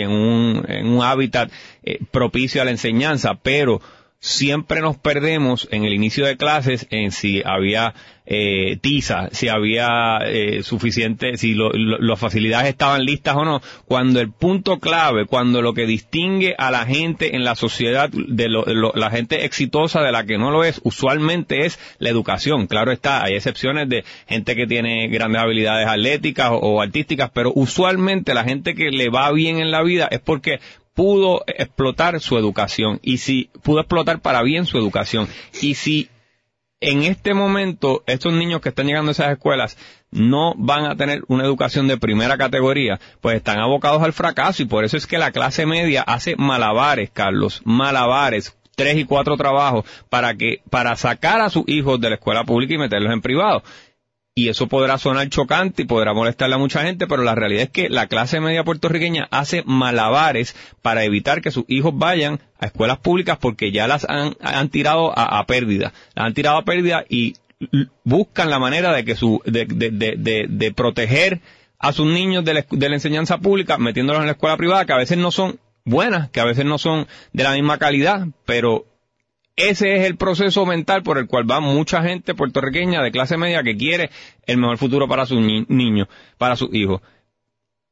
en, 0.00 0.10
un, 0.10 0.64
en 0.68 0.86
un 0.86 1.02
hábitat 1.02 1.50
eh, 1.82 1.98
propicio 2.10 2.62
a 2.62 2.64
la 2.64 2.70
enseñanza, 2.70 3.34
pero 3.42 3.80
siempre 4.22 4.80
nos 4.80 4.96
perdemos 4.96 5.68
en 5.72 5.84
el 5.84 5.92
inicio 5.92 6.24
de 6.24 6.36
clases 6.36 6.86
en 6.90 7.10
si 7.10 7.42
había 7.44 7.92
eh, 8.24 8.78
tiza, 8.80 9.30
si 9.32 9.48
había 9.48 10.18
eh, 10.24 10.62
suficiente, 10.62 11.36
si 11.38 11.56
las 11.56 12.20
facilidades 12.20 12.68
estaban 12.68 13.04
listas 13.04 13.34
o 13.34 13.44
no, 13.44 13.60
cuando 13.84 14.20
el 14.20 14.30
punto 14.30 14.78
clave, 14.78 15.26
cuando 15.26 15.60
lo 15.60 15.74
que 15.74 15.86
distingue 15.86 16.54
a 16.56 16.70
la 16.70 16.86
gente 16.86 17.34
en 17.34 17.42
la 17.42 17.56
sociedad, 17.56 18.10
de 18.10 18.48
la 18.48 19.10
gente 19.10 19.44
exitosa 19.44 20.02
de 20.02 20.12
la 20.12 20.24
que 20.24 20.38
no 20.38 20.52
lo 20.52 20.62
es, 20.62 20.80
usualmente 20.84 21.66
es 21.66 21.80
la 21.98 22.10
educación. 22.10 22.68
Claro 22.68 22.92
está, 22.92 23.24
hay 23.24 23.34
excepciones 23.34 23.88
de 23.88 24.04
gente 24.28 24.54
que 24.54 24.68
tiene 24.68 25.08
grandes 25.08 25.42
habilidades 25.42 25.88
atléticas 25.88 26.50
o 26.52 26.80
artísticas, 26.80 27.32
pero 27.34 27.52
usualmente 27.56 28.34
la 28.34 28.44
gente 28.44 28.76
que 28.76 28.92
le 28.92 29.08
va 29.08 29.32
bien 29.32 29.58
en 29.58 29.72
la 29.72 29.82
vida 29.82 30.06
es 30.12 30.20
porque 30.20 30.60
pudo 30.94 31.42
explotar 31.46 32.20
su 32.20 32.36
educación 32.36 33.00
y 33.02 33.18
si 33.18 33.50
pudo 33.62 33.80
explotar 33.80 34.20
para 34.20 34.42
bien 34.42 34.66
su 34.66 34.78
educación 34.78 35.28
y 35.60 35.74
si 35.74 36.08
en 36.80 37.04
este 37.04 37.32
momento 37.32 38.02
estos 38.06 38.32
niños 38.32 38.60
que 38.60 38.70
están 38.70 38.86
llegando 38.86 39.10
a 39.10 39.12
esas 39.12 39.32
escuelas 39.32 39.78
no 40.10 40.54
van 40.56 40.84
a 40.84 40.96
tener 40.96 41.22
una 41.28 41.44
educación 41.44 41.86
de 41.88 41.96
primera 41.96 42.36
categoría, 42.36 43.00
pues 43.20 43.36
están 43.36 43.60
abocados 43.60 44.02
al 44.02 44.12
fracaso 44.12 44.62
y 44.62 44.66
por 44.66 44.84
eso 44.84 44.96
es 44.96 45.06
que 45.06 45.16
la 45.16 45.30
clase 45.30 45.64
media 45.64 46.02
hace 46.02 46.36
malabares, 46.36 47.10
Carlos, 47.10 47.62
malabares, 47.64 48.56
tres 48.76 48.96
y 48.96 49.04
cuatro 49.04 49.36
trabajos 49.36 49.84
para 50.10 50.34
que 50.34 50.60
para 50.70 50.96
sacar 50.96 51.40
a 51.40 51.50
sus 51.50 51.64
hijos 51.68 52.00
de 52.00 52.10
la 52.10 52.16
escuela 52.16 52.44
pública 52.44 52.74
y 52.74 52.78
meterlos 52.78 53.12
en 53.12 53.22
privado 53.22 53.62
y 54.34 54.48
eso 54.48 54.66
podrá 54.66 54.96
sonar 54.96 55.28
chocante 55.28 55.82
y 55.82 55.84
podrá 55.84 56.14
molestarle 56.14 56.54
a 56.54 56.58
mucha 56.58 56.82
gente, 56.82 57.06
pero 57.06 57.22
la 57.22 57.34
realidad 57.34 57.64
es 57.64 57.70
que 57.70 57.90
la 57.90 58.06
clase 58.06 58.40
media 58.40 58.64
puertorriqueña 58.64 59.28
hace 59.30 59.62
malabares 59.66 60.56
para 60.80 61.04
evitar 61.04 61.42
que 61.42 61.50
sus 61.50 61.64
hijos 61.68 61.92
vayan 61.94 62.40
a 62.58 62.66
escuelas 62.66 62.98
públicas 62.98 63.36
porque 63.38 63.72
ya 63.72 63.86
las 63.86 64.06
han, 64.08 64.68
tirado 64.70 65.12
a, 65.14 65.44
pérdida. 65.46 65.92
Las 66.14 66.26
han 66.26 66.34
tirado 66.34 66.56
a 66.56 66.64
pérdida 66.64 67.04
y 67.08 67.34
buscan 68.04 68.48
la 68.48 68.58
manera 68.58 68.92
de 68.94 69.04
que 69.04 69.16
su, 69.16 69.42
de, 69.44 69.66
de, 69.66 70.46
de, 70.48 70.72
proteger 70.72 71.40
a 71.78 71.92
sus 71.92 72.06
niños 72.06 72.42
de 72.44 72.54
la, 72.54 72.66
de 72.70 72.88
la 72.88 72.94
enseñanza 72.94 73.36
pública 73.38 73.76
metiéndolos 73.76 74.20
en 74.20 74.26
la 74.26 74.32
escuela 74.32 74.56
privada, 74.56 74.86
que 74.86 74.94
a 74.94 74.98
veces 74.98 75.18
no 75.18 75.30
son 75.30 75.60
buenas, 75.84 76.30
que 76.30 76.40
a 76.40 76.44
veces 76.44 76.64
no 76.64 76.78
son 76.78 77.06
de 77.34 77.42
la 77.42 77.52
misma 77.52 77.76
calidad, 77.76 78.26
pero 78.46 78.86
ese 79.70 79.96
es 79.96 80.06
el 80.06 80.16
proceso 80.16 80.66
mental 80.66 81.02
por 81.02 81.18
el 81.18 81.26
cual 81.26 81.50
va 81.50 81.60
mucha 81.60 82.02
gente 82.02 82.34
puertorriqueña 82.34 83.02
de 83.02 83.10
clase 83.10 83.36
media 83.36 83.62
que 83.62 83.76
quiere 83.76 84.10
el 84.46 84.58
mejor 84.58 84.78
futuro 84.78 85.08
para 85.08 85.26
sus 85.26 85.40
niños, 85.40 86.08
para 86.38 86.56
sus 86.56 86.72
hijos. 86.74 87.00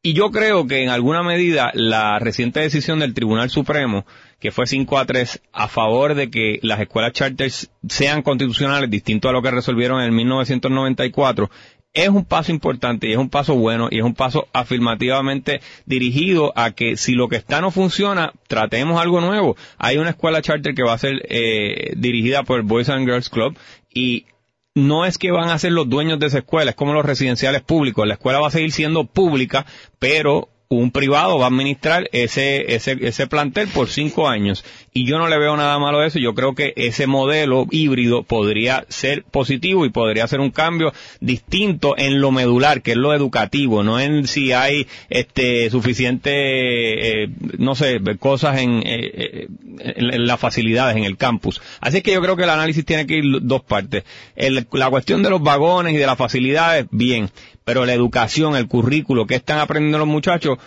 Y 0.03 0.15
yo 0.15 0.31
creo 0.31 0.67
que 0.67 0.83
en 0.83 0.89
alguna 0.89 1.23
medida 1.23 1.73
la 1.75 2.19
reciente 2.19 2.61
decisión 2.61 3.01
del 3.01 3.13
Tribunal 3.13 3.51
Supremo, 3.51 4.07
que 4.39 4.51
fue 4.51 4.67
5 4.67 4.99
a 4.99 5.05
3, 5.05 5.43
a 5.53 5.69
favor 5.69 6.15
de 6.15 6.31
que 6.31 6.59
las 6.63 6.81
escuelas 6.81 7.13
charters 7.13 7.71
sean 7.87 8.23
constitucionales, 8.23 8.89
distinto 8.89 9.29
a 9.29 9.33
lo 9.33 9.43
que 9.43 9.51
resolvieron 9.51 10.01
en 10.01 10.15
1994, 10.15 11.51
es 11.93 12.09
un 12.09 12.25
paso 12.25 12.53
importante 12.53 13.09
y 13.09 13.13
es 13.13 13.19
un 13.19 13.31
paso 13.31 13.55
bueno 13.55 13.89
y 13.91 13.99
es 13.99 14.05
un 14.05 14.15
paso 14.15 14.49
afirmativamente 14.53 15.61
dirigido 15.87 16.53
a 16.57 16.71
que 16.71 16.97
si 16.97 17.15
lo 17.15 17.29
que 17.29 17.37
está 17.37 17.61
no 17.61 17.71
funciona, 17.71 18.33
tratemos 18.47 19.01
algo 19.01 19.21
nuevo. 19.21 19.57
Hay 19.79 19.97
una 19.97 20.11
escuela 20.11 20.43
charter 20.43 20.75
que 20.75 20.85
va 20.85 20.93
a 20.93 20.99
ser 20.99 21.23
eh, 21.29 21.93
dirigida 21.97 22.45
por 22.45 22.61
el 22.61 22.67
Boys 22.67 22.89
and 22.89 23.07
Girls 23.07 23.29
Club 23.29 23.59
y 23.93 24.27
no 24.75 25.05
es 25.05 25.19
que 25.19 25.33
van 25.33 25.49
a 25.49 25.59
ser 25.59 25.73
los 25.73 25.89
dueños 25.89 26.21
de 26.21 26.27
esa 26.27 26.39
escuela, 26.39 26.71
es 26.71 26.77
como 26.77 26.93
los 26.93 27.05
residenciales 27.05 27.63
públicos. 27.63 28.07
La 28.07 28.15
escuela 28.15 28.39
va 28.39 28.49
a 28.49 28.53
seguir 28.53 28.71
siendo 28.71 29.05
pública, 29.05 29.67
pero 29.99 30.49
un 30.73 30.93
privado 30.93 31.37
va 31.37 31.47
a 31.47 31.49
administrar 31.49 32.09
ese, 32.13 32.77
ese, 32.77 32.97
ese 33.01 33.27
plantel 33.27 33.67
por 33.67 33.89
cinco 33.89 34.29
años. 34.29 34.65
Y 34.93 35.05
yo 35.05 35.19
no 35.19 35.27
le 35.27 35.37
veo 35.37 35.57
nada 35.57 35.77
malo 35.81 35.99
a 35.99 36.07
eso. 36.07 36.21
Yo 36.21 36.33
creo 36.33 36.55
que 36.55 36.75
ese 36.77 37.09
modelo 37.09 37.67
híbrido 37.73 38.23
podría 38.23 38.87
ser 38.89 39.25
positivo 39.25 39.85
y 39.85 39.91
podría 39.91 40.29
ser 40.29 40.39
un 40.39 40.53
cambio 40.53 40.93
distinto 41.21 41.97
en 41.99 42.21
lo 42.21 42.31
medular, 42.31 42.83
que 42.83 42.93
es 42.93 42.97
lo 42.97 43.13
educativo, 43.15 43.83
no 43.83 43.99
en 43.99 44.29
si 44.29 44.53
hay 44.53 44.87
este 45.09 45.71
suficiente, 45.71 47.25
eh, 47.25 47.29
no 47.59 47.75
sé, 47.75 48.01
cosas 48.21 48.61
en, 48.61 48.83
eh, 48.87 49.49
en, 49.83 50.27
las 50.27 50.39
facilidades, 50.39 50.97
en 50.97 51.05
el 51.05 51.17
campus. 51.17 51.61
Así 51.81 52.03
que 52.03 52.13
yo 52.13 52.21
creo 52.21 52.37
que 52.37 52.45
el 52.45 52.51
análisis 52.51 52.85
tiene 52.85 53.07
que 53.07 53.17
ir 53.17 53.25
dos 53.43 53.63
partes. 53.63 54.05
la 54.37 54.91
cuestión 54.91 55.23
de 55.23 55.31
los 55.31 55.43
vagones 55.43 55.95
y 55.95 55.97
de 55.97 56.07
las 56.07 56.17
facilidades, 56.17 56.87
bien 56.91 57.31
pero 57.71 57.87
la 57.87 57.95
educación, 57.95 58.57
el 58.57 58.67
currículo, 58.67 59.29
que 59.29 59.37
están 59.37 59.61
aprendiendo 59.61 59.99
los 59.99 60.09
muchachos, 60.09 60.59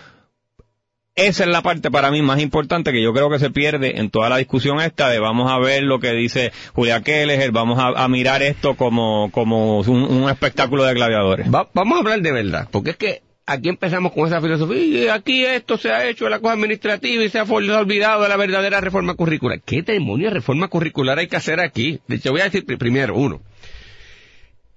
esa 1.16 1.44
es 1.44 1.50
la 1.50 1.62
parte 1.62 1.92
para 1.92 2.10
mí 2.10 2.22
más 2.22 2.40
importante 2.40 2.94
que 2.94 3.02
yo 3.02 3.14
creo 3.14 3.30
que 3.30 3.40
se 3.40 3.50
pierde 3.50 4.00
en 4.00 4.10
toda 4.10 4.30
la 4.30 4.38
discusión 4.38 4.80
esta 4.80 5.10
de 5.10 5.20
vamos 5.20 5.52
a 5.52 5.60
ver 5.60 5.84
lo 5.84 6.00
que 6.00 6.14
dice 6.14 6.54
Julia 6.74 7.02
Keller, 7.02 7.52
vamos 7.52 7.78
a, 7.78 8.08
mirar 8.08 8.42
esto 8.42 8.76
como, 8.76 9.30
como 9.32 9.82
un, 9.82 10.30
espectáculo 10.30 10.86
de 10.86 10.94
gladiadores. 10.94 11.52
vamos 11.52 11.98
a 11.98 12.00
hablar 12.00 12.22
de 12.22 12.32
verdad, 12.32 12.70
porque 12.72 12.92
es 12.92 12.96
que 12.96 13.22
aquí 13.46 13.70
empezamos 13.70 14.14
con 14.14 14.28
esa 14.28 14.42
filosofía 14.42 14.80
y 14.82 15.08
aquí 15.08 15.46
esto 15.46 15.78
se 15.78 15.92
ha 15.92 16.08
hecho 16.08 16.30
la 16.30 16.40
cosa 16.40 16.54
administrativa 16.54 17.24
y 17.24 17.30
se 17.30 17.40
ha 17.40 17.44
olvidado 17.44 18.24
de 18.24 18.30
la 18.30 18.38
verdadera 18.38 18.82
reforma 18.82 19.16
curricular. 19.16 19.62
¿Qué 19.62 19.82
demonios 19.82 20.34
reforma 20.34 20.68
curricular 20.68 21.20
hay 21.20 21.28
que 21.28 21.36
hacer 21.36 21.60
aquí? 21.60 22.00
De 22.08 22.18
hecho, 22.18 22.32
voy 22.32 22.42
a 22.42 22.46
decir 22.46 22.66
primero, 22.66 23.16
uno, 23.16 23.42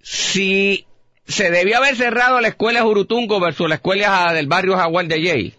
si 0.02 0.86
se 1.26 1.50
debió 1.50 1.78
haber 1.78 1.96
cerrado 1.96 2.40
la 2.40 2.48
escuela 2.48 2.82
Jurutungo 2.82 3.40
versus 3.40 3.68
la 3.68 3.76
escuela 3.76 4.32
del 4.32 4.46
barrio 4.46 4.76
Jaguar 4.76 5.06
de 5.06 5.22
Jay. 5.22 5.54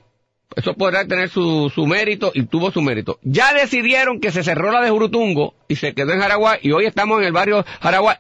Eso 0.56 0.74
podrá 0.74 1.06
tener 1.06 1.30
su, 1.30 1.72
su 1.74 1.86
mérito 1.86 2.32
y 2.34 2.44
tuvo 2.44 2.72
su 2.72 2.82
mérito. 2.82 3.20
Ya 3.22 3.54
decidieron 3.54 4.20
que 4.20 4.32
se 4.32 4.44
cerró 4.44 4.72
la 4.72 4.82
de 4.82 4.90
Jurutungo 4.90 5.54
y 5.68 5.76
se 5.76 5.94
quedó 5.94 6.14
en 6.14 6.20
Jaraguay 6.20 6.60
y 6.64 6.72
hoy 6.72 6.86
estamos 6.86 7.20
en 7.20 7.26
el 7.26 7.34
barrio 7.34 7.64
Jaraguay 7.82 8.18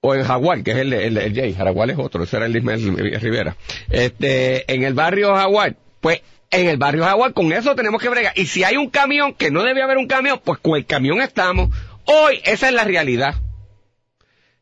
o 0.00 0.14
en 0.14 0.24
Jaguar, 0.24 0.62
que 0.62 0.70
es 0.72 0.76
el, 0.78 0.92
el, 0.92 1.16
el 1.16 1.34
Jay, 1.34 1.54
Jaraguay 1.54 1.90
es 1.90 1.98
otro, 1.98 2.22
ese 2.22 2.36
era 2.36 2.46
el 2.46 2.56
Ismael 2.56 3.20
Rivera. 3.20 3.56
Este, 3.90 4.72
en 4.72 4.84
el 4.84 4.94
barrio 4.94 5.34
Jaguar, 5.34 5.74
pues 6.00 6.22
en 6.50 6.68
el 6.68 6.76
barrio 6.76 7.04
Jaguar 7.04 7.32
con 7.32 7.52
eso 7.52 7.74
tenemos 7.74 8.00
que 8.00 8.08
bregar. 8.08 8.32
Y 8.36 8.46
si 8.46 8.62
hay 8.62 8.76
un 8.76 8.90
camión, 8.90 9.34
que 9.34 9.50
no 9.50 9.64
debe 9.64 9.82
haber 9.82 9.98
un 9.98 10.06
camión, 10.06 10.40
pues 10.42 10.60
con 10.60 10.76
el 10.76 10.86
camión 10.86 11.20
estamos. 11.20 11.70
Hoy 12.04 12.40
esa 12.44 12.68
es 12.68 12.74
la 12.74 12.84
realidad. 12.84 13.34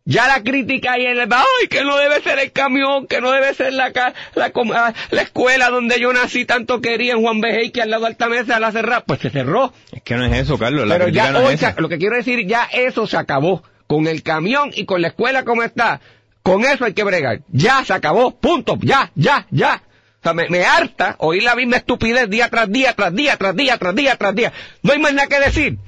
Ya 0.08 0.28
la 0.28 0.42
crítica 0.42 0.92
ahí 0.92 1.04
en 1.04 1.18
el 1.18 1.28
ay, 1.32 1.66
que 1.68 1.82
no 1.82 1.96
debe 1.96 2.22
ser 2.22 2.38
el 2.38 2.52
camión, 2.52 3.08
que 3.08 3.20
no 3.20 3.32
debe 3.32 3.52
ser 3.54 3.72
la, 3.72 3.90
la, 4.36 4.52
ah, 4.54 4.94
la, 5.10 5.22
escuela 5.22 5.68
donde 5.68 5.98
yo 5.98 6.12
nací 6.12 6.44
tanto 6.44 6.80
quería 6.80 7.14
en 7.14 7.22
Juan 7.22 7.40
Bejey, 7.40 7.72
que 7.72 7.82
al 7.82 7.90
lado 7.90 8.02
de 8.02 8.10
Altamesa 8.10 8.60
la 8.60 8.70
cerrar, 8.70 9.02
pues 9.04 9.18
se 9.18 9.30
cerró. 9.30 9.72
Es 9.90 10.02
que 10.02 10.14
no 10.14 10.24
es 10.24 10.32
eso, 10.32 10.58
Carlos, 10.58 10.86
la 10.86 10.96
Pero 10.96 11.08
ya 11.08 11.32
no 11.32 11.50
es 11.50 11.60
lo 11.78 11.88
que 11.88 11.98
quiero 11.98 12.16
decir, 12.16 12.46
ya 12.46 12.68
eso 12.72 13.08
se 13.08 13.16
acabó. 13.16 13.64
Con 13.86 14.06
el 14.06 14.22
camión 14.22 14.70
y 14.74 14.84
con 14.84 15.02
la 15.02 15.08
escuela 15.08 15.44
como 15.44 15.62
está, 15.62 16.00
con 16.42 16.64
eso 16.64 16.84
hay 16.84 16.92
que 16.92 17.04
bregar. 17.04 17.40
Ya 17.48 17.84
se 17.84 17.92
acabó, 17.92 18.36
punto, 18.36 18.78
ya, 18.80 19.10
ya, 19.14 19.46
ya. 19.50 19.82
O 20.20 20.22
sea, 20.22 20.32
me, 20.32 20.48
me 20.48 20.64
harta 20.64 21.16
oír 21.18 21.42
la 21.42 21.54
misma 21.54 21.76
estupidez 21.76 22.28
día 22.28 22.48
tras 22.48 22.70
día, 22.70 22.94
tras 22.94 23.14
día, 23.14 23.36
tras 23.36 23.54
día, 23.54 23.78
tras 23.78 23.94
día, 23.94 24.16
tras 24.16 24.34
día. 24.34 24.52
No 24.82 24.92
hay 24.92 24.98
más 24.98 25.12
nada 25.12 25.28
que 25.28 25.40
decir. 25.40 25.78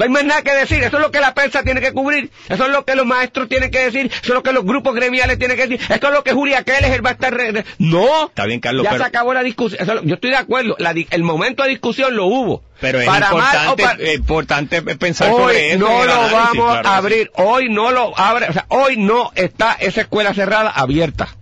No 0.00 0.04
hay 0.04 0.10
más 0.12 0.24
nada 0.24 0.40
que 0.40 0.54
decir, 0.54 0.82
eso 0.82 0.96
es 0.96 1.02
lo 1.02 1.10
que 1.10 1.20
la 1.20 1.34
prensa 1.34 1.62
tiene 1.62 1.82
que 1.82 1.92
cubrir, 1.92 2.30
eso 2.48 2.64
es 2.64 2.70
lo 2.70 2.86
que 2.86 2.94
los 2.94 3.04
maestros 3.04 3.50
tienen 3.50 3.70
que 3.70 3.80
decir, 3.80 4.06
eso 4.06 4.18
es 4.22 4.30
lo 4.30 4.42
que 4.42 4.54
los 4.54 4.64
grupos 4.64 4.94
gremiales 4.94 5.38
tienen 5.38 5.58
que 5.58 5.66
decir, 5.66 5.86
esto 5.92 6.06
es 6.06 6.14
lo 6.14 6.24
que 6.24 6.32
Julia 6.32 6.62
Keller 6.62 7.04
va 7.04 7.10
a 7.10 7.12
estar... 7.12 7.36
No, 7.76 8.28
Está 8.28 8.46
bien, 8.46 8.60
Carlos, 8.60 8.86
ya 8.90 8.96
se 8.96 9.02
acabó 9.02 9.34
la 9.34 9.42
discusión, 9.42 9.86
yo 10.04 10.14
estoy 10.14 10.30
de 10.30 10.36
acuerdo, 10.36 10.74
el 10.78 11.22
momento 11.22 11.64
de 11.64 11.68
discusión 11.68 12.16
lo 12.16 12.24
hubo. 12.24 12.62
Pero 12.80 12.98
es 12.98 13.06
importante, 13.06 14.14
importante 14.14 14.82
pensar 14.96 15.28
sobre 15.32 15.74
eso. 15.74 15.80
no 15.80 16.06
lo 16.06 16.14
vamos 16.30 16.78
a 16.82 16.96
abrir, 16.96 17.30
hoy 17.34 17.68
no 17.68 17.90
lo 17.90 18.18
abre, 18.18 18.46
o 18.48 18.54
sea, 18.54 18.64
hoy 18.68 18.96
no 18.96 19.32
está 19.34 19.74
esa 19.74 20.00
escuela 20.00 20.32
cerrada 20.32 20.70
abierta. 20.70 21.36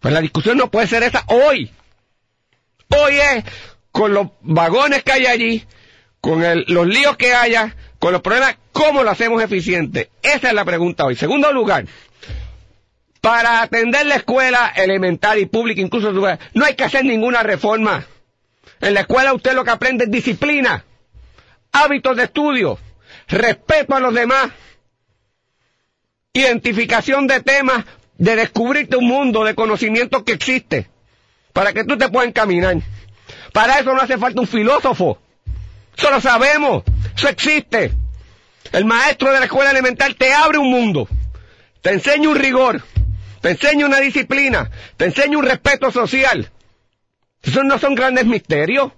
Pues 0.00 0.14
la 0.14 0.22
discusión 0.22 0.56
no 0.56 0.70
puede 0.70 0.86
ser 0.86 1.02
esa 1.02 1.24
hoy. 1.26 1.70
Hoy 2.88 3.16
es 3.16 3.44
con 3.92 4.14
los 4.14 4.28
vagones 4.40 5.02
que 5.02 5.12
hay 5.12 5.26
allí, 5.26 5.66
con 6.24 6.42
el- 6.42 6.64
los 6.68 6.86
líos 6.86 7.18
que 7.18 7.34
haya, 7.34 7.76
con 7.98 8.14
los 8.14 8.22
problemas, 8.22 8.56
¿cómo 8.72 9.02
lo 9.02 9.10
hacemos 9.10 9.42
eficiente? 9.42 10.08
Esa 10.22 10.48
es 10.48 10.54
la 10.54 10.64
pregunta 10.64 11.04
hoy. 11.04 11.16
Segundo 11.16 11.52
lugar, 11.52 11.84
para 13.20 13.60
atender 13.60 14.06
la 14.06 14.14
escuela 14.16 14.72
elemental 14.74 15.38
y 15.38 15.44
pública, 15.44 15.82
incluso 15.82 16.12
no 16.12 16.64
hay 16.64 16.74
que 16.76 16.84
hacer 16.84 17.04
ninguna 17.04 17.42
reforma. 17.42 18.06
En 18.80 18.94
la 18.94 19.00
escuela 19.00 19.34
usted 19.34 19.52
lo 19.52 19.64
que 19.64 19.70
aprende 19.72 20.04
es 20.04 20.10
disciplina, 20.10 20.82
hábitos 21.72 22.16
de 22.16 22.24
estudio, 22.24 22.78
respeto 23.28 23.94
a 23.94 24.00
los 24.00 24.14
demás, 24.14 24.50
identificación 26.32 27.26
de 27.26 27.42
temas, 27.42 27.84
de 28.16 28.34
descubrirte 28.36 28.96
un 28.96 29.08
mundo 29.08 29.44
de 29.44 29.54
conocimiento 29.54 30.24
que 30.24 30.32
existe, 30.32 30.88
para 31.52 31.74
que 31.74 31.84
tú 31.84 31.98
te 31.98 32.08
puedas 32.08 32.28
encaminar. 32.28 32.76
Para 33.52 33.78
eso 33.78 33.92
no 33.92 34.00
hace 34.00 34.16
falta 34.16 34.40
un 34.40 34.46
filósofo. 34.46 35.18
Eso 35.96 36.10
lo 36.10 36.20
sabemos. 36.20 36.82
Eso 37.16 37.28
existe. 37.28 37.92
El 38.72 38.84
maestro 38.84 39.32
de 39.32 39.38
la 39.38 39.46
escuela 39.46 39.70
elemental 39.70 40.16
te 40.16 40.32
abre 40.32 40.58
un 40.58 40.70
mundo. 40.70 41.08
Te 41.80 41.90
enseña 41.92 42.28
un 42.28 42.36
rigor. 42.36 42.82
Te 43.40 43.50
enseña 43.50 43.86
una 43.86 44.00
disciplina. 44.00 44.70
Te 44.96 45.06
enseña 45.06 45.38
un 45.38 45.44
respeto 45.44 45.90
social. 45.92 46.50
Esos 47.42 47.64
no 47.64 47.78
son 47.78 47.94
grandes 47.94 48.26
misterios. 48.26 48.92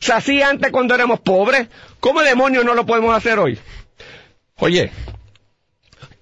Se 0.00 0.12
hacía 0.12 0.48
antes 0.48 0.70
cuando 0.72 0.94
éramos 0.94 1.20
pobres. 1.20 1.68
¿Cómo 2.00 2.22
demonios 2.22 2.64
no 2.64 2.74
lo 2.74 2.86
podemos 2.86 3.14
hacer 3.14 3.38
hoy? 3.38 3.58
Oye, 4.56 4.90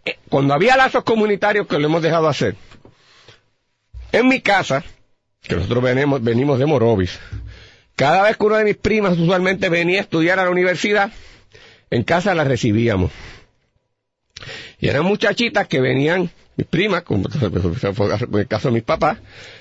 eh, 0.05 0.19
cuando 0.29 0.55
había 0.55 0.77
lazos 0.77 1.05
comunitarios 1.05 1.67
que 1.67 1.79
lo 1.79 1.87
hemos 1.87 2.03
dejado 2.03 2.29
hacer, 2.29 2.55
en 4.13 4.29
mi 4.29 4.41
casa, 4.41 4.85
que 5.43 5.57
nosotros 5.57 5.83
venimos, 5.83 6.23
venimos 6.23 6.59
de 6.59 6.67
Morovis, 6.67 7.19
cada 7.97 8.23
vez 8.23 8.37
que 8.37 8.45
una 8.45 8.59
de 8.59 8.65
mis 8.65 8.77
primas 8.77 9.19
usualmente 9.19 9.69
venía 9.69 9.99
a 9.99 10.03
estudiar 10.03 10.39
a 10.39 10.45
la 10.45 10.51
universidad, 10.51 11.11
en 11.91 12.03
casa 12.05 12.35
la 12.35 12.45
recibíamos. 12.45 13.11
Y 14.79 14.89
eran 14.89 15.05
muchachitas 15.05 15.67
que 15.67 15.81
venían, 15.81 16.31
mis 16.57 16.67
primas, 16.67 17.03
como 17.03 17.29
fue 17.29 18.41
el 18.41 18.47
caso 18.47 18.69
de 18.69 18.75
mis 18.75 18.83
papás, 18.83 19.19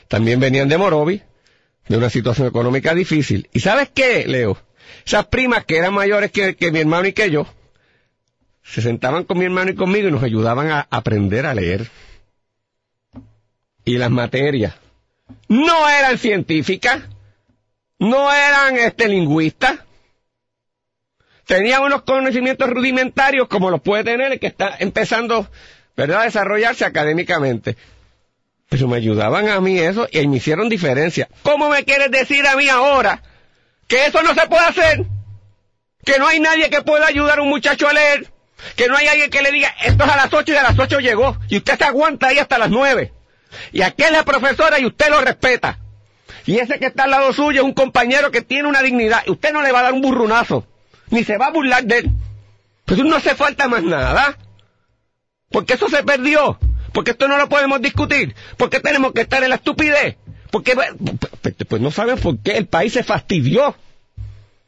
también 0.07 0.39
venían 0.39 0.67
de 0.67 0.77
Morovis, 0.77 1.21
de 1.87 1.97
una 1.97 2.09
situación 2.09 2.47
económica 2.47 2.93
difícil. 2.93 3.49
¿Y 3.53 3.61
sabes 3.61 3.89
qué, 3.93 4.25
Leo? 4.27 4.57
Esas 5.05 5.27
primas 5.27 5.65
que 5.65 5.77
eran 5.77 5.93
mayores 5.93 6.31
que, 6.31 6.55
que 6.55 6.71
mi 6.71 6.79
hermano 6.79 7.07
y 7.07 7.13
que 7.13 7.31
yo, 7.31 7.47
se 8.63 8.81
sentaban 8.81 9.23
con 9.23 9.37
mi 9.37 9.45
hermano 9.45 9.71
y 9.71 9.75
conmigo 9.75 10.09
y 10.09 10.11
nos 10.11 10.23
ayudaban 10.23 10.69
a 10.69 10.87
aprender 10.89 11.45
a 11.45 11.53
leer. 11.53 11.87
Y 13.85 13.97
las 13.97 14.09
materias 14.09 14.73
no 15.47 15.87
eran 15.87 16.17
científicas, 16.17 17.03
no 17.99 18.31
eran 18.31 18.77
este 18.77 19.07
lingüistas, 19.07 19.79
tenían 21.45 21.83
unos 21.83 22.03
conocimientos 22.03 22.69
rudimentarios 22.69 23.47
como 23.47 23.69
los 23.69 23.81
puede 23.81 24.03
tener 24.03 24.33
el 24.33 24.39
que 24.39 24.47
está 24.47 24.75
empezando 24.79 25.47
¿verdad? 25.95 26.21
a 26.21 26.25
desarrollarse 26.25 26.85
académicamente. 26.85 27.77
Pero 28.69 28.87
me 28.87 28.97
ayudaban 28.97 29.47
a 29.49 29.61
mí 29.61 29.79
eso 29.79 30.07
y 30.11 30.27
me 30.27 30.37
hicieron 30.37 30.69
diferencia. 30.69 31.29
¿Cómo 31.43 31.69
me 31.69 31.85
quieres 31.85 32.09
decir 32.11 32.47
a 32.47 32.55
mí 32.55 32.67
ahora 32.67 33.21
que 33.87 34.07
eso 34.07 34.23
no 34.23 34.33
se 34.33 34.47
puede 34.47 34.65
hacer? 34.65 35.05
Que 36.03 36.17
no 36.17 36.27
hay 36.27 36.39
nadie 36.39 36.69
que 36.69 36.81
pueda 36.81 37.05
ayudar 37.07 37.39
a 37.39 37.41
un 37.43 37.49
muchacho 37.49 37.87
a 37.87 37.93
leer. 37.93 38.31
Que 38.75 38.87
no 38.87 38.97
hay 38.97 39.07
alguien 39.07 39.29
que 39.29 39.41
le 39.41 39.51
diga, 39.51 39.73
esto 39.83 40.03
es 40.03 40.09
a 40.09 40.15
las 40.15 40.33
ocho 40.33 40.51
y 40.51 40.55
a 40.55 40.63
las 40.63 40.79
ocho 40.79 40.99
llegó. 40.99 41.37
Y 41.49 41.57
usted 41.57 41.77
se 41.77 41.83
aguanta 41.83 42.27
ahí 42.27 42.39
hasta 42.39 42.57
las 42.57 42.69
nueve. 42.69 43.13
Y 43.71 43.81
aquí 43.81 44.03
es 44.03 44.11
la 44.11 44.25
profesora 44.25 44.79
y 44.79 44.85
usted 44.85 45.09
lo 45.09 45.21
respeta. 45.21 45.79
Y 46.45 46.59
ese 46.59 46.79
que 46.79 46.85
está 46.87 47.05
al 47.05 47.11
lado 47.11 47.33
suyo 47.33 47.61
es 47.61 47.65
un 47.65 47.73
compañero 47.73 48.31
que 48.31 48.41
tiene 48.41 48.67
una 48.67 48.81
dignidad. 48.81 49.27
Usted 49.27 49.51
no 49.51 49.61
le 49.61 49.71
va 49.71 49.79
a 49.79 49.83
dar 49.83 49.93
un 49.93 50.01
burrunazo. 50.01 50.65
Ni 51.09 51.23
se 51.23 51.37
va 51.37 51.47
a 51.47 51.51
burlar 51.51 51.83
de 51.85 51.99
él. 51.99 52.11
Pues 52.85 53.03
no 53.03 53.15
hace 53.15 53.35
falta 53.35 53.67
más 53.67 53.83
nada. 53.83 54.37
Porque 55.49 55.73
eso 55.73 55.89
se 55.89 56.03
perdió. 56.03 56.59
Porque 56.93 57.11
esto 57.11 57.27
no 57.27 57.37
lo 57.37 57.49
podemos 57.49 57.81
discutir. 57.81 58.35
Porque 58.57 58.79
tenemos 58.79 59.11
que 59.13 59.21
estar 59.21 59.43
en 59.43 59.49
la 59.49 59.55
estupidez. 59.55 60.17
Porque, 60.51 60.75
pues, 60.75 60.89
pues 61.67 61.81
no 61.81 61.91
saben 61.91 62.17
por 62.17 62.39
qué 62.39 62.57
el 62.57 62.67
país 62.67 62.93
se 62.93 63.03
fastidió. 63.03 63.75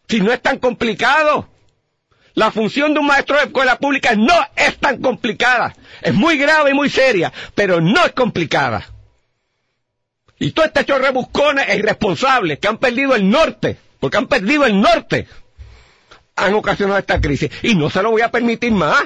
Si 0.09 0.19
no 0.19 0.33
es 0.33 0.41
tan 0.41 0.57
complicado. 0.57 1.47
La 2.33 2.51
función 2.51 2.93
de 2.93 2.99
un 2.99 3.07
maestro 3.07 3.35
de 3.37 3.45
escuela 3.45 3.79
pública 3.79 4.15
no 4.15 4.33
es 4.55 4.77
tan 4.77 5.01
complicada. 5.01 5.75
Es 6.01 6.13
muy 6.13 6.37
grave 6.37 6.71
y 6.71 6.73
muy 6.73 6.89
seria, 6.89 7.31
pero 7.55 7.81
no 7.81 8.05
es 8.05 8.11
complicada. 8.13 8.85
Y 10.39 10.51
todo 10.51 10.65
este 10.65 10.81
hecho 10.81 10.99
rebuscones 10.99 11.67
e 11.67 11.77
irresponsables 11.77 12.59
que 12.59 12.67
han 12.67 12.77
perdido 12.77 13.15
el 13.15 13.29
norte, 13.29 13.77
porque 13.99 14.17
han 14.17 14.27
perdido 14.27 14.65
el 14.65 14.79
norte, 14.79 15.27
han 16.35 16.53
ocasionado 16.53 16.99
esta 16.99 17.19
crisis. 17.19 17.49
Y 17.63 17.75
no 17.75 17.89
se 17.89 18.03
lo 18.03 18.11
voy 18.11 18.21
a 18.21 18.31
permitir 18.31 18.71
más. 18.71 19.03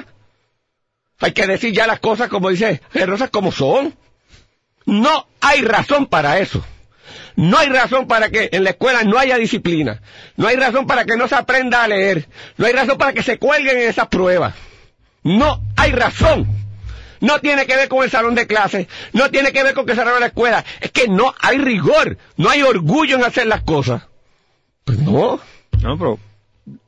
Hay 1.20 1.32
que 1.32 1.46
decir 1.46 1.72
ya 1.72 1.86
las 1.86 2.00
cosas 2.00 2.28
como 2.28 2.50
dice 2.50 2.82
Rosas 2.92 3.30
como 3.30 3.52
son. 3.52 3.96
No 4.84 5.28
hay 5.40 5.62
razón 5.62 6.06
para 6.06 6.38
eso. 6.40 6.64
No 7.36 7.58
hay 7.58 7.68
razón 7.68 8.06
para 8.06 8.28
que 8.30 8.50
en 8.52 8.64
la 8.64 8.70
escuela 8.70 9.04
no 9.04 9.18
haya 9.18 9.36
disciplina. 9.36 10.02
No 10.36 10.48
hay 10.48 10.56
razón 10.56 10.86
para 10.86 11.04
que 11.04 11.16
no 11.16 11.28
se 11.28 11.34
aprenda 11.34 11.82
a 11.82 11.88
leer. 11.88 12.28
No 12.56 12.66
hay 12.66 12.72
razón 12.72 12.98
para 12.98 13.12
que 13.12 13.22
se 13.22 13.38
cuelguen 13.38 13.78
en 13.78 13.88
esas 13.88 14.08
pruebas. 14.08 14.54
No 15.22 15.62
hay 15.76 15.92
razón. 15.92 16.46
No 17.22 17.38
tiene 17.40 17.64
que 17.66 17.74
ver 17.76 17.88
con 17.88 18.04
el 18.04 18.10
salón 18.10 18.34
de 18.34 18.46
clases. 18.46 18.86
No 19.14 19.30
tiene 19.30 19.52
que 19.52 19.62
ver 19.62 19.72
con 19.74 19.86
que 19.86 19.94
cerraron 19.94 20.20
la 20.20 20.26
escuela. 20.26 20.64
Es 20.80 20.90
que 20.90 21.08
no 21.08 21.34
hay 21.40 21.56
rigor. 21.58 22.18
No 22.36 22.50
hay 22.50 22.62
orgullo 22.62 23.16
en 23.16 23.24
hacer 23.24 23.46
las 23.46 23.62
cosas. 23.62 24.02
Pues 24.84 24.98
no. 24.98 25.40
No, 25.80 25.96
pero 25.98 26.18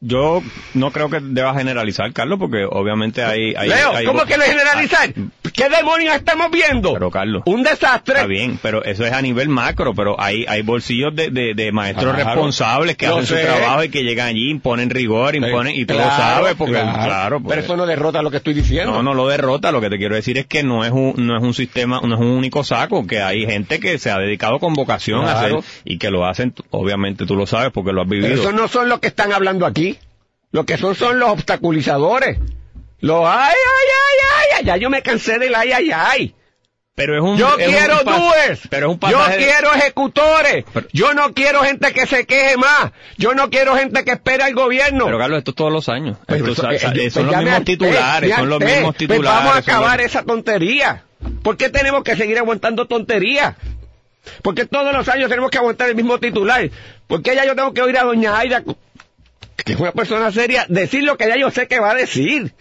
yo 0.01 0.43
no 0.75 0.91
creo 0.93 1.09
que 1.11 1.19
deba 1.21 1.55
generalizar, 1.55 2.13
Carlos, 2.13 2.39
porque 2.39 2.65
obviamente 2.69 3.25
hay... 3.25 3.55
hay 3.57 3.69
Leo, 3.69 3.91
hay- 3.95 4.07
¿cómo 4.07 4.25
que 4.25 4.37
no 4.37 4.45
generalizar? 4.45 5.13
¿Qué 5.55 5.69
demonios 5.69 6.17
estamos 6.17 6.51
viendo? 6.51 6.93
Pero, 6.95 7.11
Carlos. 7.13 7.43
Un 7.47 7.63
desastre. 7.63 8.17
Está 8.17 8.27
bien, 8.27 8.59
pero 8.61 8.83
eso 8.85 9.07
es 9.07 9.13
a 9.13 9.23
nivel 9.23 9.49
macro, 9.49 9.95
pero 9.95 10.21
hay, 10.21 10.45
hay 10.49 10.63
bolsillos 10.63 11.15
de, 11.15 11.31
de, 11.31 11.55
de 11.55 11.71
maestros 11.71 12.13
Claro. 12.13 12.31
responsables 12.33 12.97
que 12.97 13.07
hacen 13.07 13.25
sé. 13.25 13.41
su 13.41 13.47
trabajo 13.47 13.85
y 13.85 13.89
que 13.89 14.03
llegan 14.03 14.27
allí, 14.27 14.51
imponen 14.51 14.91
rigor, 14.91 15.37
imponen, 15.37 15.77
y 15.77 15.87
tú 15.87 15.95
Claro, 15.95 16.11
lo 16.11 16.17
sabes, 16.17 16.55
porque, 16.57 16.73
claro. 16.73 16.93
claro, 17.05 17.41
pues, 17.41 17.55
Pero 17.55 17.65
eso 17.67 17.77
no 17.77 17.87
derrota 17.87 18.21
lo 18.21 18.33
que 18.33 18.39
estoy 18.39 18.53
diciendo. 18.55 18.91
no, 18.93 19.03
no 19.05 19.15
lo 19.15 19.29
derrota, 19.29 19.71
lo 19.71 19.81
que 19.81 19.91
te 19.91 19.97
quiero 19.97 20.17
decir 20.17 20.39
es 20.39 20.47
que 20.47 20.65
no 20.65 20.85
es 20.85 20.91
un, 20.91 21.15
no 21.19 21.37
es 21.37 21.43
un 21.45 21.55
sistema, 21.55 22.01
no 22.03 22.15
es 22.17 22.21
un 22.21 22.27
único 22.33 22.65
saco, 22.65 23.07
que 23.07 23.23
hay 23.23 23.47
gente 23.47 23.79
que 23.79 23.99
se 23.99 24.11
ha 24.11 24.19
dedicado 24.19 24.59
con 24.59 24.75
vocación 24.75 25.25
a 25.25 25.39
hacer, 25.41 25.55
y 25.85 25.99
que 25.99 26.11
lo 26.11 26.27
hacen, 26.27 26.53
obviamente 26.71 27.27
tú 27.27 27.37
lo 27.37 27.47
sabes 27.47 27.71
porque 27.73 27.93
lo 27.93 28.03
has 28.03 28.09
Pero 28.09 28.23
vivido. 28.23 28.41
esos 28.43 28.55
no 28.55 28.67
son 28.67 28.89
los 28.89 28.99
que 28.99 29.07
están 29.07 29.33
hablando 29.33 29.67
aquí. 29.67 29.99
Lo 30.51 30.65
que 30.67 30.77
son 30.79 30.95
son 30.97 31.19
los 31.21 31.31
obstaculizadores. 31.31 32.39
Los 33.05 33.25
ay, 33.27 33.55
ay, 33.55 33.89
ay, 33.89 34.29
ay, 34.37 34.49
ay. 34.61 34.65
Ya 34.65 34.77
yo 34.79 34.89
me 34.91 35.03
cansé 35.03 35.39
del 35.39 35.55
ay, 35.55 35.73
ay, 35.73 35.91
ay. 35.93 36.35
Pero 36.97 37.17
es 37.17 37.23
un, 37.23 37.37
Yo 37.37 37.49
es 37.59 37.67
un 37.67 37.73
quiero 37.75 37.95
pas- 38.05 38.17
doers. 38.19 38.61
Pero 38.71 38.87
es 38.93 38.99
un 39.03 39.11
Yo 39.11 39.27
de- 39.29 39.37
quiero 39.37 39.75
ejecutores. 39.75 40.65
Pero- 40.73 40.87
Yo 40.93 41.13
no 41.13 41.35
quiero 41.35 41.63
gente 41.65 41.93
que 41.93 42.07
se 42.07 42.25
queje 42.25 42.57
más. 42.57 42.93
Yo 43.19 43.35
no 43.35 43.51
quiero 43.51 43.75
gente 43.77 44.05
que 44.05 44.13
espera 44.13 44.47
al 44.47 44.55
gobierno. 44.55 45.05
Pero 45.07 45.19
Carlos, 45.19 45.39
esto 45.39 45.51
es 45.51 45.55
todos 45.57 45.73
los 45.73 45.89
años. 45.89 46.17
Pues, 46.27 46.41
Esto, 46.41 46.55
pues, 46.55 46.81
sa- 46.81 46.87
eh, 46.89 46.93
pues 46.95 47.13
son 47.13 47.27
los 47.27 47.37
mismos 47.37 47.65
titulares, 47.65 48.35
son 48.37 48.49
los 48.49 48.61
mismos 48.61 48.95
Pues 48.95 48.97
titulares. 48.99 49.25
vamos 49.39 49.53
a 49.53 49.57
los- 49.57 49.69
acabar 49.69 50.01
esa 50.01 50.23
tontería. 50.23 51.03
¿Por 51.43 51.57
qué 51.57 51.69
tenemos 51.69 52.05
que 52.05 52.17
seguir 52.17 52.39
aguantando 52.39 52.87
tonterías? 52.87 53.55
Porque 54.43 54.65
todos 54.65 54.93
los 54.95 55.07
años 55.09 55.29
tenemos 55.29 55.51
que 55.51 55.59
aguantar 55.59 55.89
el 55.89 55.97
mismo 55.97 56.19
titular. 56.21 56.71
Porque 57.09 57.35
ya 57.35 57.45
yo 57.45 57.55
tengo 57.57 57.75
que 57.75 57.83
oír 57.83 57.99
a 57.99 58.05
doña 58.05 58.39
Aida, 58.39 58.63
que 59.57 59.73
es 59.73 59.79
una 59.81 59.93
persona 59.93 60.31
seria, 60.33 60.65
decir 60.69 61.03
lo 61.05 61.17
que 61.19 61.27
ya 61.29 61.37
yo 61.37 61.51
sé 61.51 61.67
que 61.67 61.81
va 61.81 61.91
a 61.91 61.95
decir. 61.95 62.55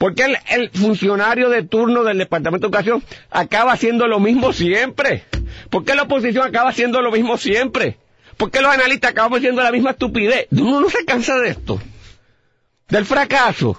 Porque 0.00 0.22
el, 0.24 0.38
el 0.48 0.70
funcionario 0.70 1.50
de 1.50 1.62
turno 1.62 2.04
del 2.04 2.16
Departamento 2.16 2.66
de 2.66 2.74
Educación 2.74 3.04
acaba 3.30 3.72
haciendo 3.74 4.06
lo 4.08 4.18
mismo 4.18 4.54
siempre. 4.54 5.24
¿Por 5.68 5.84
qué 5.84 5.94
la 5.94 6.04
oposición 6.04 6.46
acaba 6.46 6.70
haciendo 6.70 7.02
lo 7.02 7.12
mismo 7.12 7.36
siempre? 7.36 7.98
¿Por 8.38 8.50
qué 8.50 8.62
los 8.62 8.72
analistas 8.72 9.10
acabamos 9.10 9.40
haciendo 9.40 9.62
la 9.62 9.70
misma 9.70 9.90
estupidez? 9.90 10.46
Uno 10.52 10.80
no 10.80 10.88
se 10.88 11.04
cansa 11.04 11.36
de 11.38 11.50
esto. 11.50 11.78
Del 12.88 13.04
fracaso. 13.04 13.78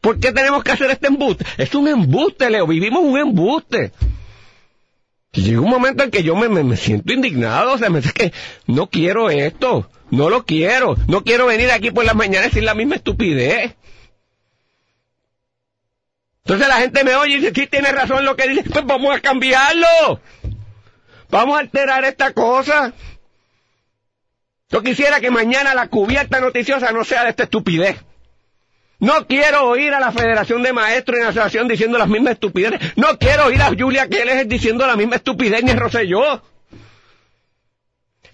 ¿Por 0.00 0.18
qué 0.18 0.32
tenemos 0.32 0.64
que 0.64 0.72
hacer 0.72 0.90
este 0.90 1.06
embuste? 1.06 1.44
Es 1.56 1.72
un 1.76 1.86
embuste, 1.86 2.50
Leo. 2.50 2.66
Vivimos 2.66 3.04
un 3.04 3.16
embuste. 3.16 3.92
Llega 5.32 5.60
un 5.60 5.70
momento 5.70 6.02
en 6.02 6.10
que 6.10 6.24
yo 6.24 6.34
me, 6.34 6.48
me- 6.48 6.64
me 6.64 6.76
siento 6.76 7.12
indignado. 7.12 7.74
O 7.74 7.78
sea, 7.78 7.90
me 7.90 8.00
dice 8.00 8.12
que 8.12 8.32
no 8.66 8.88
quiero 8.88 9.30
esto. 9.30 9.88
No 10.10 10.28
lo 10.30 10.44
quiero. 10.44 10.96
No 11.06 11.22
quiero 11.22 11.46
venir 11.46 11.70
aquí 11.70 11.92
por 11.92 12.04
las 12.04 12.16
mañanas 12.16 12.48
decir 12.48 12.64
la 12.64 12.74
misma 12.74 12.96
estupidez. 12.96 13.76
Entonces 16.50 16.66
la 16.66 16.80
gente 16.80 17.04
me 17.04 17.14
oye 17.14 17.34
y 17.34 17.36
dice, 17.36 17.52
sí, 17.54 17.68
tiene 17.68 17.92
razón 17.92 18.24
lo 18.24 18.34
que 18.34 18.48
dice. 18.48 18.64
Pues 18.68 18.84
vamos 18.84 19.14
a 19.14 19.20
cambiarlo. 19.20 20.20
Vamos 21.28 21.56
a 21.56 21.60
alterar 21.60 22.04
esta 22.04 22.32
cosa. 22.32 22.92
Yo 24.68 24.82
quisiera 24.82 25.20
que 25.20 25.30
mañana 25.30 25.74
la 25.74 25.86
cubierta 25.86 26.40
noticiosa 26.40 26.90
no 26.90 27.04
sea 27.04 27.22
de 27.22 27.30
esta 27.30 27.44
estupidez. 27.44 27.98
No 28.98 29.28
quiero 29.28 29.68
oír 29.68 29.94
a 29.94 30.00
la 30.00 30.10
Federación 30.10 30.64
de 30.64 30.72
Maestros 30.72 31.20
y 31.20 31.22
la 31.22 31.28
Asociación 31.28 31.68
diciendo 31.68 31.98
las 31.98 32.08
mismas 32.08 32.32
estupideces. 32.32 32.94
No 32.96 33.16
quiero 33.16 33.46
oír 33.46 33.62
a 33.62 33.68
Julia 33.68 34.08
Keller 34.08 34.44
diciendo 34.48 34.88
la 34.88 34.96
misma 34.96 35.16
estupidez 35.16 35.62
ni 35.62 35.70
a 35.70 35.76
Rosselló. 35.76 36.42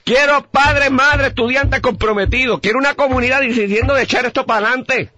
Quiero 0.04 0.50
padres, 0.50 0.90
madres, 0.90 1.28
estudiantes 1.28 1.80
comprometidos. 1.80 2.60
Quiero 2.60 2.78
una 2.78 2.94
comunidad 2.94 3.40
decidiendo 3.40 3.92
de 3.92 4.04
echar 4.04 4.24
esto 4.24 4.46
para 4.46 4.68
adelante. 4.68 5.12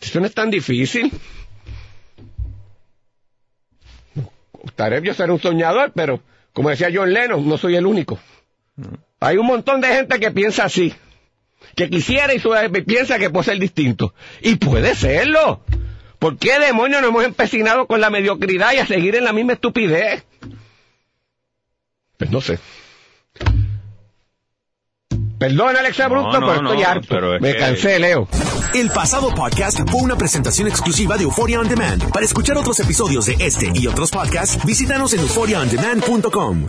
Esto 0.00 0.20
no 0.20 0.26
es 0.26 0.34
tan 0.34 0.50
difícil. 0.50 1.12
Estaré 4.64 5.02
yo 5.02 5.14
ser 5.14 5.30
un 5.30 5.40
soñador, 5.40 5.92
pero 5.94 6.22
como 6.52 6.70
decía 6.70 6.88
John 6.92 7.12
Lennon, 7.12 7.46
no 7.48 7.58
soy 7.58 7.76
el 7.76 7.86
único. 7.86 8.18
Hay 9.20 9.36
un 9.36 9.46
montón 9.46 9.80
de 9.80 9.88
gente 9.88 10.20
que 10.20 10.30
piensa 10.30 10.64
así, 10.64 10.94
que 11.76 11.88
quisiera 11.90 12.32
y 12.34 12.40
piensa 12.82 13.18
que 13.18 13.30
puede 13.30 13.44
ser 13.44 13.58
distinto. 13.58 14.14
Y 14.40 14.56
puede 14.56 14.94
serlo. 14.94 15.62
¿Por 16.18 16.38
qué 16.38 16.58
demonios 16.58 17.02
nos 17.02 17.10
hemos 17.10 17.24
empecinado 17.24 17.86
con 17.86 18.00
la 18.00 18.10
mediocridad 18.10 18.72
y 18.72 18.78
a 18.78 18.86
seguir 18.86 19.16
en 19.16 19.24
la 19.24 19.32
misma 19.32 19.54
estupidez? 19.54 20.24
Pues 22.16 22.30
no 22.30 22.40
sé. 22.40 22.58
Perdón, 25.38 25.76
Alexa 25.76 26.08
Bruto, 26.08 26.30
pero 26.32 26.54
estoy 26.54 26.82
harto. 26.82 27.16
Me 27.40 27.56
cansé, 27.56 27.98
Leo. 27.98 28.28
El 28.74 28.90
pasado 28.90 29.34
podcast 29.34 29.80
fue 29.88 30.00
una 30.00 30.16
presentación 30.16 30.68
exclusiva 30.68 31.16
de 31.16 31.24
Euphoria 31.24 31.60
On 31.60 31.68
Demand. 31.68 32.10
Para 32.10 32.24
escuchar 32.24 32.56
otros 32.56 32.80
episodios 32.80 33.26
de 33.26 33.36
este 33.38 33.70
y 33.74 33.86
otros 33.86 34.10
podcasts, 34.10 34.64
visítanos 34.64 35.12
en 35.12 35.20
euphoriaondemand.com. 35.20 36.68